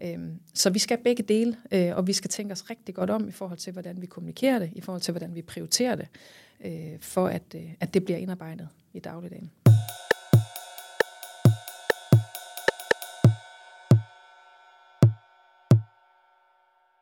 [0.00, 0.12] Ja.
[0.12, 3.28] Øhm, så vi skal begge dele, øh, og vi skal tænke os rigtig godt om
[3.28, 6.08] i forhold til, hvordan vi kommunikerer det, i forhold til, hvordan vi prioriterer det,
[6.64, 9.50] øh, for at, øh, at det bliver indarbejdet i dagligdagen.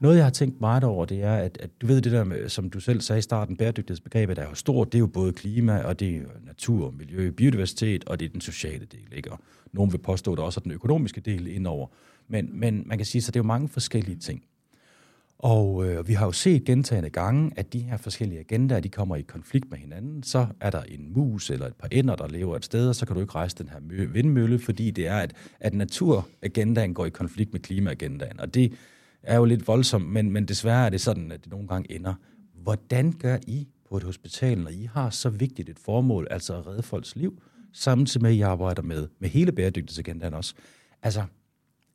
[0.01, 2.49] Noget, jeg har tænkt meget over, det er, at, at du ved det der, med,
[2.49, 4.93] som du selv sagde i starten, bæredygtighedsbegrebet er jo stort.
[4.93, 8.41] Det er jo både klima, og det er natur, miljø, biodiversitet, og det er den
[8.41, 9.07] sociale del.
[9.13, 9.33] Ikke?
[9.33, 9.39] Og
[9.73, 11.87] nogen vil påstå, at der også er den økonomiske del indover.
[12.29, 14.45] Men, men man kan sige, at det er jo mange forskellige ting.
[15.39, 19.17] Og øh, vi har jo set gentagende gange, at de her forskellige agendaer, de kommer
[19.17, 20.23] i konflikt med hinanden.
[20.23, 23.07] Så er der en mus eller et par ender, der lever et sted, og så
[23.07, 27.11] kan du ikke rejse den her vindmølle, fordi det er, at, at naturagendaen går i
[27.11, 28.41] konflikt med klimaagendaen.
[28.41, 28.73] Og det
[29.23, 32.15] er jo lidt voldsomt, men, men desværre er det sådan, at det nogle gange ender.
[32.55, 36.67] Hvordan gør I på et hospital, når I har så vigtigt et formål, altså at
[36.67, 40.55] redde folks liv, samtidig med, at I arbejder med, med hele bæredygtighedsagendaen også?
[41.03, 41.25] Altså,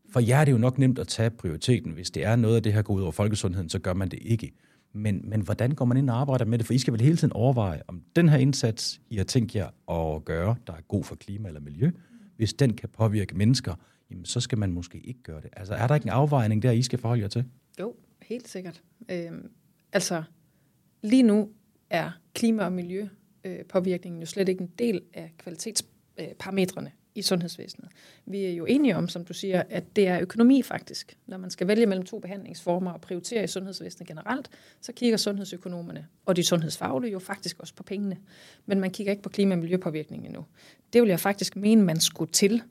[0.10, 1.92] for jer er det jo nok nemt at tage prioriteten.
[1.92, 4.20] Hvis det er noget af det her går ud over folkesundheden, så gør man det
[4.22, 4.52] ikke.
[4.94, 6.66] Men, men hvordan går man ind og arbejder med det?
[6.66, 9.68] For I skal vel hele tiden overveje, om den her indsats, I har tænkt jer
[9.92, 11.92] at gøre, der er god for klima eller miljø,
[12.38, 13.74] hvis den kan påvirke mennesker,
[14.16, 15.50] jamen så skal man måske ikke gøre det.
[15.54, 17.46] Altså er der ikke en afvejning der, I skal forholde jer til?
[17.80, 18.82] Jo, helt sikkert.
[19.10, 19.52] Øhm,
[19.94, 20.24] altså
[21.02, 21.50] lige nu
[21.90, 27.90] er klima- og miljøpåvirkningen øh, jo slet ikke en del af kvalitetsparametrene øh, i sundhedsvæsenet.
[28.26, 31.18] Vi er jo enige om, som du siger, at det er økonomi faktisk.
[31.28, 34.50] Når man skal vælge mellem to behandlingsformer og prioritere i sundhedsvæsenet generelt,
[34.82, 38.18] så kigger sundhedsøkonomerne og de sundhedsfaglige jo faktisk også på pengene.
[38.66, 40.46] Men man kigger ikke på klima- og miljøpåvirkningen endnu.
[40.94, 42.62] Det vil jeg faktisk mene, man skulle til.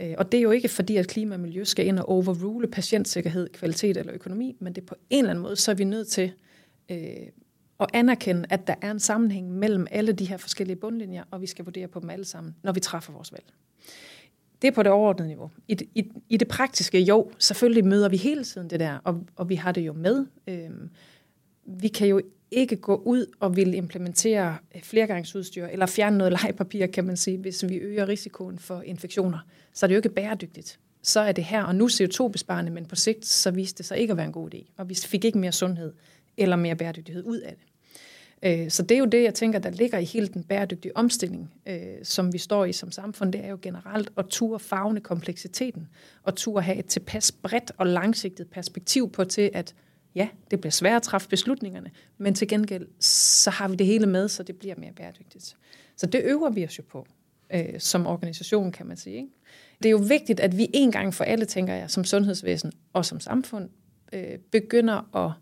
[0.00, 2.66] Øh, og det er jo ikke fordi, at klima og miljø skal ind og overrule
[2.66, 5.84] patientsikkerhed, kvalitet eller økonomi, men det er på en eller anden måde, så er vi
[5.84, 6.32] nødt til
[6.90, 6.98] øh,
[7.80, 11.46] at anerkende, at der er en sammenhæng mellem alle de her forskellige bundlinjer, og vi
[11.46, 13.44] skal vurdere på dem alle sammen, når vi træffer vores valg.
[14.62, 15.50] Det er på det overordnede niveau.
[15.68, 19.48] I i, i det praktiske, jo, selvfølgelig møder vi hele tiden det der, og, og
[19.48, 20.26] vi har det jo med.
[20.46, 20.70] Øh,
[21.66, 22.20] vi kan jo
[22.54, 27.38] ikke gå ud og vil implementere øh, flergangsudstyr eller fjerne noget legepapir, kan man sige,
[27.38, 29.38] hvis vi øger risikoen for infektioner.
[29.72, 30.78] Så er det jo ikke bæredygtigt.
[31.02, 34.10] Så er det her og nu CO2-besparende, men på sigt så viste det sig ikke
[34.10, 34.72] at være en god idé.
[34.76, 35.92] Og vi fik ikke mere sundhed
[36.36, 37.66] eller mere bæredygtighed ud af det.
[38.44, 41.52] Øh, så det er jo det, jeg tænker, der ligger i hele den bæredygtige omstilling,
[41.66, 43.32] øh, som vi står i som samfund.
[43.32, 45.88] Det er jo generelt at turde fagne kompleksiteten,
[46.22, 49.74] og turde have et tilpas bredt og langsigtet perspektiv på til, at
[50.14, 54.06] Ja, det bliver svært at træffe beslutningerne, men til gengæld, så har vi det hele
[54.06, 55.56] med, så det bliver mere bæredygtigt.
[55.96, 57.06] Så det øver vi os jo på,
[57.54, 59.16] øh, som organisation, kan man sige.
[59.16, 59.28] Ikke?
[59.82, 63.04] Det er jo vigtigt, at vi en gang for alle, tænker jeg, som sundhedsvæsen og
[63.04, 63.70] som samfund,
[64.12, 65.32] øh, begynder at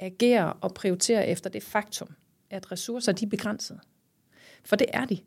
[0.00, 2.08] agere og prioritere efter det faktum,
[2.50, 3.80] at ressourcer de er begrænsede.
[4.64, 5.18] For det er de.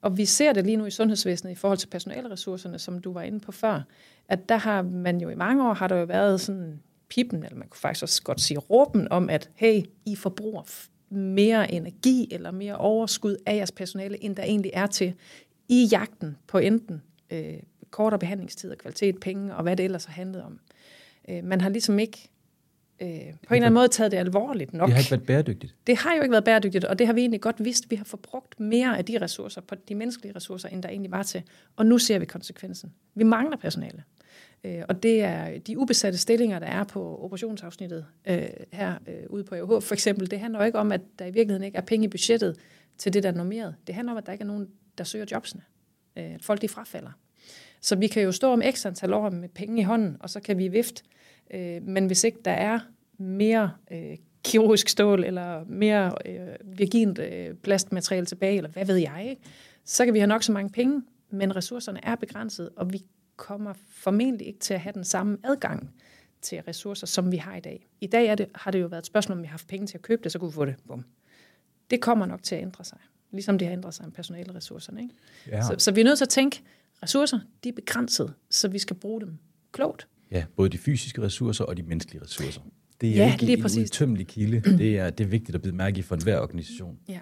[0.00, 3.22] Og vi ser det lige nu i sundhedsvæsenet i forhold til personalressourcerne, som du var
[3.22, 3.82] inde på før,
[4.28, 6.82] at der har man jo i mange år, har der jo været sådan
[7.14, 10.62] pippen, eller man kunne faktisk også godt sige råben om, at hey, I forbruger
[11.10, 15.14] mere energi eller mere overskud af jeres personale, end der egentlig er til
[15.68, 17.54] i jagten på enten øh,
[17.90, 20.60] kortere behandlingstid og kvalitet, penge og hvad det ellers har handlet om.
[21.28, 22.30] Øh, man har ligesom ikke
[23.00, 24.86] øh, på en eller anden måde taget det alvorligt nok.
[24.86, 25.74] Det har ikke været bæredygtigt.
[25.86, 27.90] Det har jo ikke været bæredygtigt, og det har vi egentlig godt vidst.
[27.90, 31.22] Vi har forbrugt mere af de ressourcer, på de menneskelige ressourcer, end der egentlig var
[31.22, 31.42] til.
[31.76, 32.92] Og nu ser vi konsekvensen.
[33.14, 34.02] Vi mangler personale.
[34.64, 39.44] Øh, og det er de ubesatte stillinger, der er på operationsafsnittet øh, her øh, ude
[39.44, 41.82] på EUH For eksempel, det handler jo ikke om, at der i virkeligheden ikke er
[41.82, 42.56] penge i budgettet
[42.98, 43.74] til det, der er normeret.
[43.86, 45.62] Det handler om, at der ikke er nogen, der søger jobsene.
[46.16, 47.10] Øh, folk de frafalder.
[47.80, 50.40] Så vi kan jo stå om ekstra antal år med penge i hånden, og så
[50.40, 51.02] kan vi vifte.
[51.54, 52.78] Øh, men hvis ikke der er
[53.18, 59.26] mere øh, kirurgisk stål, eller mere øh, virgint øh, plastmateriale tilbage, eller hvad ved jeg,
[59.30, 59.42] ikke?
[59.84, 63.02] så kan vi have nok så mange penge, men ressourcerne er begrænset, og vi
[63.36, 65.94] kommer formentlig ikke til at have den samme adgang
[66.42, 67.86] til ressourcer, som vi har i dag.
[68.00, 69.86] I dag er det, har det jo været et spørgsmål, om vi har haft penge
[69.86, 70.74] til at købe det, så kunne vi få det.
[70.88, 71.04] Bum.
[71.90, 72.98] Det kommer nok til at ændre sig,
[73.30, 75.02] ligesom det har ændret sig med personaleressourcerne.
[75.02, 75.14] Ikke?
[75.46, 75.62] Ja.
[75.62, 76.62] Så, så vi er nødt til at tænke,
[77.02, 79.38] ressourcer, de er begrænset, så vi skal bruge dem
[79.72, 80.08] klogt.
[80.30, 82.60] Ja, både de fysiske ressourcer og de menneskelige ressourcer.
[83.00, 83.82] Det er ja, ikke lige en præcis.
[83.82, 84.60] udtømmelig kilde.
[84.78, 86.98] Det er, det er vigtigt at blive mærke i for enhver organisation.
[87.08, 87.20] Ja.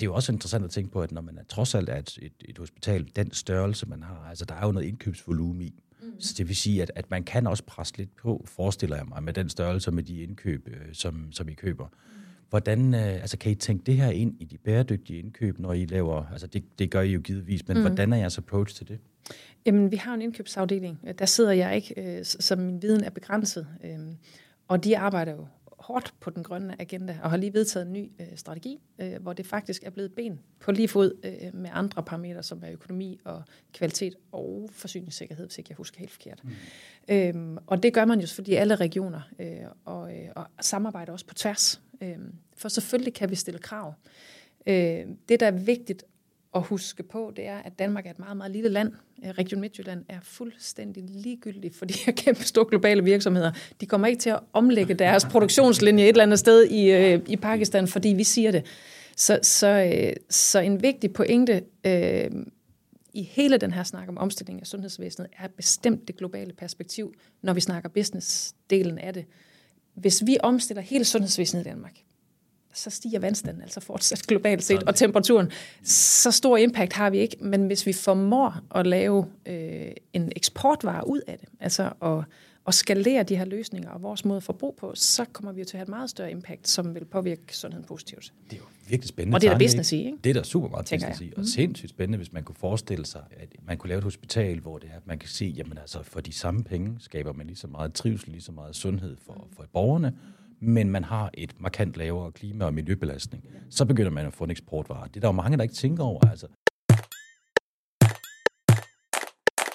[0.00, 1.96] Det er jo også interessant at tænke på, at når man er, trods alt er
[1.96, 5.82] et, et, et hospital, den størrelse, man har, altså der er jo noget indkøbsvolumen i.
[6.02, 6.20] Mm.
[6.20, 9.22] Så det vil sige, at, at man kan også presse lidt på, forestiller jeg mig,
[9.22, 11.84] med den størrelse med de indkøb, øh, som, som I køber.
[11.84, 12.20] Mm.
[12.50, 15.84] Hvordan, øh, altså kan I tænke det her ind i de bæredygtige indkøb, når I
[15.84, 17.82] laver, altså det, det gør I jo givetvis, men mm.
[17.82, 18.98] hvordan er jeres approach til det?
[19.66, 21.00] Jamen, vi har en indkøbsafdeling.
[21.18, 23.66] Der sidder jeg ikke, øh, så min viden er begrænset.
[23.84, 23.98] Øh,
[24.68, 25.46] og de arbejder jo
[25.90, 29.32] hårdt på den grønne agenda, og har lige vedtaget en ny øh, strategi, øh, hvor
[29.32, 33.20] det faktisk er blevet ben på lige fod øh, med andre parametre, som er økonomi
[33.24, 36.40] og kvalitet og forsyningssikkerhed, hvis ikke jeg husker helt forkert.
[36.44, 36.50] Mm.
[37.08, 41.26] Øhm, og det gør man jo fordi alle regioner, øh, og, øh, og samarbejder også
[41.26, 41.80] på tværs.
[42.00, 42.18] Øh,
[42.56, 43.94] for selvfølgelig kan vi stille krav.
[44.66, 46.04] Øh, det, der er vigtigt
[46.54, 48.92] at huske på, det er, at Danmark er et meget, meget lille land.
[49.24, 53.52] Øh, Region Midtjylland er fuldstændig ligegyldig for de her kæmpe store globale virksomheder.
[53.80, 57.36] De kommer ikke til at omlægge deres produktionslinje et eller andet sted i, øh, i
[57.36, 58.66] Pakistan, fordi vi siger det.
[59.16, 62.30] Så, så, øh, så en vigtig pointe øh,
[63.12, 67.52] i hele den her snak om omstilling af sundhedsvæsenet er bestemt det globale perspektiv, når
[67.52, 69.24] vi snakker business-delen af det.
[69.94, 71.92] Hvis vi omstiller hele sundhedsvæsenet i Danmark,
[72.72, 75.50] så stiger vandstanden altså fortsat globalt set, og temperaturen.
[75.84, 81.08] Så stor impact har vi ikke, men hvis vi formår at lave øh, en eksportvare
[81.08, 82.24] ud af det, altså at,
[82.66, 85.64] at skalere de her løsninger og vores måde at forbruge på, så kommer vi jo
[85.64, 88.32] til at have et meget større impact, som vil påvirke sundheden positivt.
[88.50, 89.36] Det er jo virkelig spændende.
[89.36, 90.18] Og det er der business i, ikke?
[90.24, 91.44] Det er der super meget business i, og Mm.
[91.46, 94.90] sindssygt spændende, hvis man kunne forestille sig, at man kunne lave et hospital, hvor det
[94.92, 97.66] er, at man kan se, jamen altså for de samme penge skaber man lige så
[97.66, 100.12] meget trivsel, lige så meget sundhed for, for borgerne,
[100.60, 103.44] men man har et markant lavere klima- og miljøbelastning.
[103.70, 105.08] Så begynder man at få en eksportvare.
[105.08, 106.28] Det er der jo mange, der ikke tænker over.
[106.28, 106.46] Altså.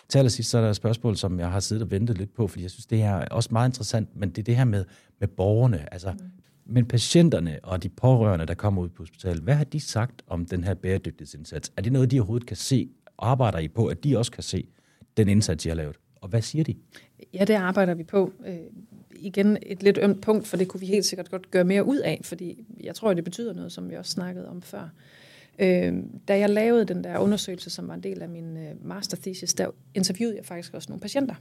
[0.09, 2.47] Til allersidst, så er der et spørgsmål, som jeg har siddet og ventet lidt på,
[2.47, 4.85] fordi jeg synes, det er også meget interessant, men det er det her med,
[5.19, 5.93] med borgerne.
[5.93, 6.13] Altså.
[6.65, 10.45] Men patienterne og de pårørende, der kommer ud på hospitalet, hvad har de sagt om
[10.45, 11.71] den her bæredygtighedsindsats?
[11.77, 14.67] Er det noget, de overhovedet kan se, arbejder I på, at de også kan se
[15.17, 15.95] den indsats, I har lavet?
[16.21, 16.75] Og hvad siger de?
[17.33, 18.31] Ja, det arbejder vi på.
[18.45, 18.57] Øh,
[19.15, 21.97] Igen et lidt ømt punkt, for det kunne vi helt sikkert godt gøre mere ud
[21.97, 24.89] af, fordi jeg tror, det betyder noget, som vi også snakkede om før.
[25.59, 25.93] Øh,
[26.27, 29.53] da jeg lavede den der undersøgelse, som var en del af min øh, master thesis,
[29.53, 31.35] der interviewede jeg faktisk også nogle patienter.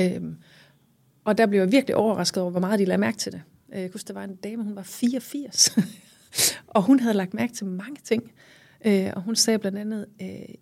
[0.00, 0.22] Øh,
[1.24, 3.42] og der blev jeg virkelig overrasket over, hvor meget de lagde mærke til det.
[3.74, 5.76] Øh, Jeg husker, der var en dame, hun var 84,
[6.66, 8.32] og hun havde lagt mærke til mange ting.
[8.86, 10.54] Øh, og hun sagde blandt andet, øh,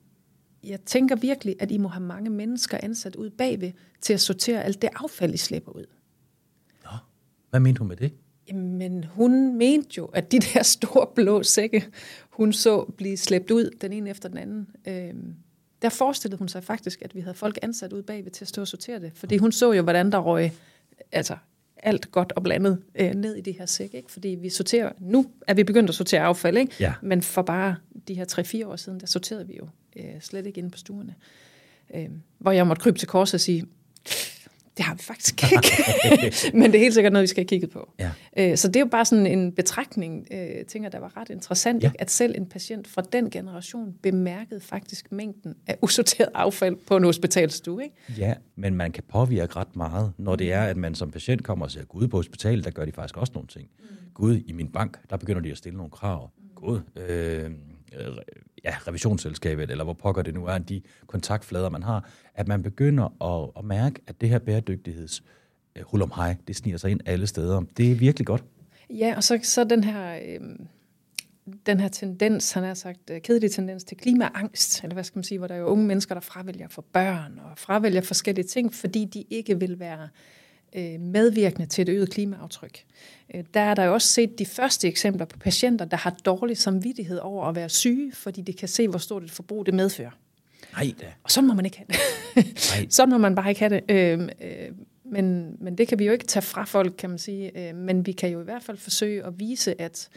[0.65, 4.65] jeg tænker virkelig, at I må have mange mennesker ansat ud bagved til at sortere
[4.65, 5.85] alt det affald, I slæber ud.
[6.85, 6.91] Nå,
[7.51, 8.13] hvad mente hun med det?
[8.55, 11.87] Men hun mente jo, at de der store blå sække,
[12.31, 15.15] hun så blive slæbt ud, den ene efter den anden, øh,
[15.83, 18.61] der forestillede hun sig faktisk, at vi havde folk ansat ud bagved til at stå
[18.61, 19.13] og sortere det.
[19.15, 20.53] Fordi hun så jo, hvordan der røg
[21.13, 21.37] altså,
[21.83, 23.97] alt godt og blandet øh, ned i de her sække.
[23.97, 24.13] Ikke?
[24.13, 26.75] Fordi vi sorterer, nu er vi begyndt at sortere affald, ikke?
[26.81, 26.95] Ja.
[27.03, 27.77] men for bare
[28.09, 28.25] de her
[28.65, 31.15] 3-4 år siden, der sorterede vi jo øh, slet ikke inde på stuerne.
[31.95, 32.09] Øh,
[32.39, 33.67] hvor jeg måtte krybe til kors og sige,
[34.77, 35.69] Det har vi faktisk ikke.
[36.59, 37.91] Men det er helt sikkert noget, vi skal have kigget på.
[37.99, 38.11] Ja.
[38.37, 41.31] Øh, Så det er jo bare sådan en betragtning, øh, jeg tænker, der var ret
[41.31, 41.91] interessant, Ja.
[41.99, 47.05] at selv en patient fra den generation bemærkede faktisk mængden af usorteret affald på en
[47.05, 47.83] hospitalstue.
[47.85, 47.97] Ikke?
[48.19, 51.65] Ja, men man kan påvirke ret meget, når det er, at man som patient kommer
[51.65, 53.69] og siger, gud på hospitalet, der gør de faktisk også nogle ting.
[53.81, 53.87] Mm.
[54.15, 56.31] Gud, i min bank, der begynder de at stille nogle krav.
[56.55, 57.51] Gud, øh, øh,
[58.65, 63.23] ja, revisionsselskabet, eller hvor pokker det nu er, de kontaktflader, man har, at man begynder
[63.25, 65.23] at, at mærke, at det her bæredygtigheds
[65.77, 67.63] øh, hul om hej, det sniger sig ind alle steder.
[67.77, 68.45] Det er virkelig godt.
[68.91, 70.15] Ja, og så, så den her...
[70.15, 70.41] Øh,
[71.67, 75.25] den her tendens, han har sagt, øh, kedelig tendens til klimaangst, eller hvad skal man
[75.25, 78.75] sige, hvor der er jo unge mennesker, der fravælger for børn og fravælger forskellige ting,
[78.75, 80.09] fordi de ikke vil være
[81.01, 82.85] medvirkende til et øget klimaaftryk.
[83.35, 86.57] Øh, der er der jo også set de første eksempler på patienter, der har dårlig
[86.57, 90.11] samvittighed over at være syge, fordi de kan se, hvor stort et forbrug det medfører.
[90.73, 91.07] Nej da.
[91.23, 92.59] Og sådan må man ikke have det.
[92.95, 93.91] Sådan må man bare ikke have det.
[93.91, 94.69] Øh, øh,
[95.05, 97.69] men, men det kan vi jo ikke tage fra folk, kan man sige.
[97.69, 100.09] Øh, men vi kan jo i hvert fald forsøge at vise, at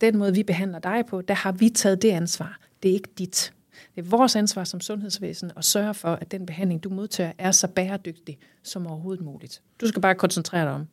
[0.00, 2.60] den måde, vi behandler dig på, der har vi taget det ansvar.
[2.82, 3.52] Det er ikke dit.
[3.98, 7.50] Det er vores ansvar som sundhedsvæsen at sørge for, at den behandling, du modtager, er
[7.50, 9.62] så bæredygtig som overhovedet muligt.
[9.80, 10.86] Du skal bare koncentrere dig om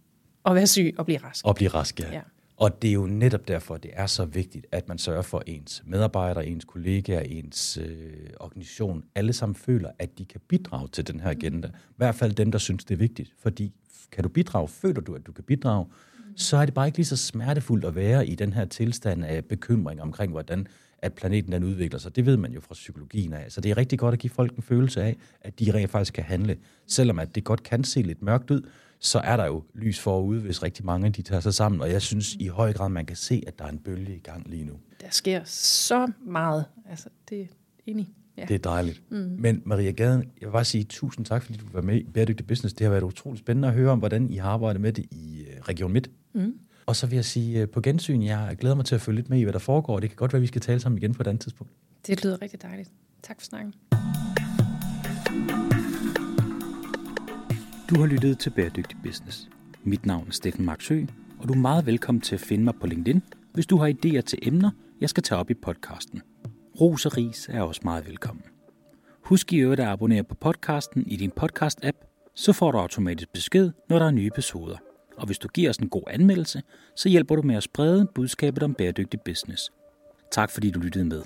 [0.45, 1.45] at være syg og blive rask.
[1.45, 2.11] Og blive rask, ja.
[2.11, 2.21] Ja.
[2.57, 5.83] Og det er jo netop derfor, det er så vigtigt, at man sørger for ens
[5.85, 11.19] medarbejdere, ens kollegaer, ens øh, organisation, alle sammen føler, at de kan bidrage til den
[11.19, 11.67] her agenda.
[11.67, 13.33] I hvert fald dem, der synes, det er vigtigt.
[13.39, 13.73] Fordi
[14.11, 15.85] kan du bidrage, føler du, at du kan bidrage,
[16.35, 19.45] så er det bare ikke lige så smertefuldt at være i den her tilstand af
[19.45, 20.67] bekymring omkring, hvordan
[21.05, 22.15] at planeten den udvikler sig.
[22.15, 23.51] Det ved man jo fra psykologien af.
[23.51, 26.13] Så det er rigtig godt at give folk en følelse af, at de rent faktisk
[26.13, 26.57] kan handle.
[26.87, 28.61] Selvom at det godt kan se lidt mørkt ud,
[28.99, 31.81] så er der jo lys forude, hvis rigtig mange de tager sig sammen.
[31.81, 34.19] Og jeg synes i høj grad, man kan se, at der er en bølge i
[34.19, 34.73] gang lige nu.
[35.01, 36.65] Der sker så meget.
[36.89, 37.45] Altså, det er
[37.85, 38.09] enig.
[38.37, 38.45] Ja.
[38.47, 39.01] Det er dejligt.
[39.09, 39.35] Mm.
[39.39, 42.47] Men Maria Gaden, jeg vil bare sige tusind tak, fordi du var med i Bæredygtig
[42.47, 42.73] Business.
[42.73, 45.45] Det har været utroligt spændende at høre om, hvordan I har arbejdet med det i
[45.49, 46.09] øh, Region Midt.
[46.33, 46.53] Mm.
[46.85, 49.29] Og så vil jeg sige øh, på gensyn, jeg glæder mig til at følge lidt
[49.29, 49.99] med i, hvad der foregår.
[49.99, 51.73] Det kan godt være, at vi skal tale sammen igen på et andet tidspunkt.
[52.07, 52.91] Det lyder rigtig dejligt.
[53.23, 53.73] Tak for snakken.
[57.89, 59.49] Du har lyttet til Bæredygtig Business.
[59.83, 61.05] Mit navn er Steffen Marksø,
[61.39, 63.21] og du er meget velkommen til at finde mig på LinkedIn,
[63.53, 64.71] hvis du har idéer til emner,
[65.01, 66.21] jeg skal tage op i podcasten.
[66.81, 68.43] Ros og ris er også meget velkommen.
[69.23, 73.71] Husk i øvrigt at abonnere på podcasten i din podcast-app, så får du automatisk besked,
[73.89, 74.77] når der er nye episoder.
[75.17, 76.61] Og hvis du giver os en god anmeldelse,
[76.95, 79.71] så hjælper du med at sprede budskabet om bæredygtig business.
[80.31, 81.21] Tak fordi du lyttede med.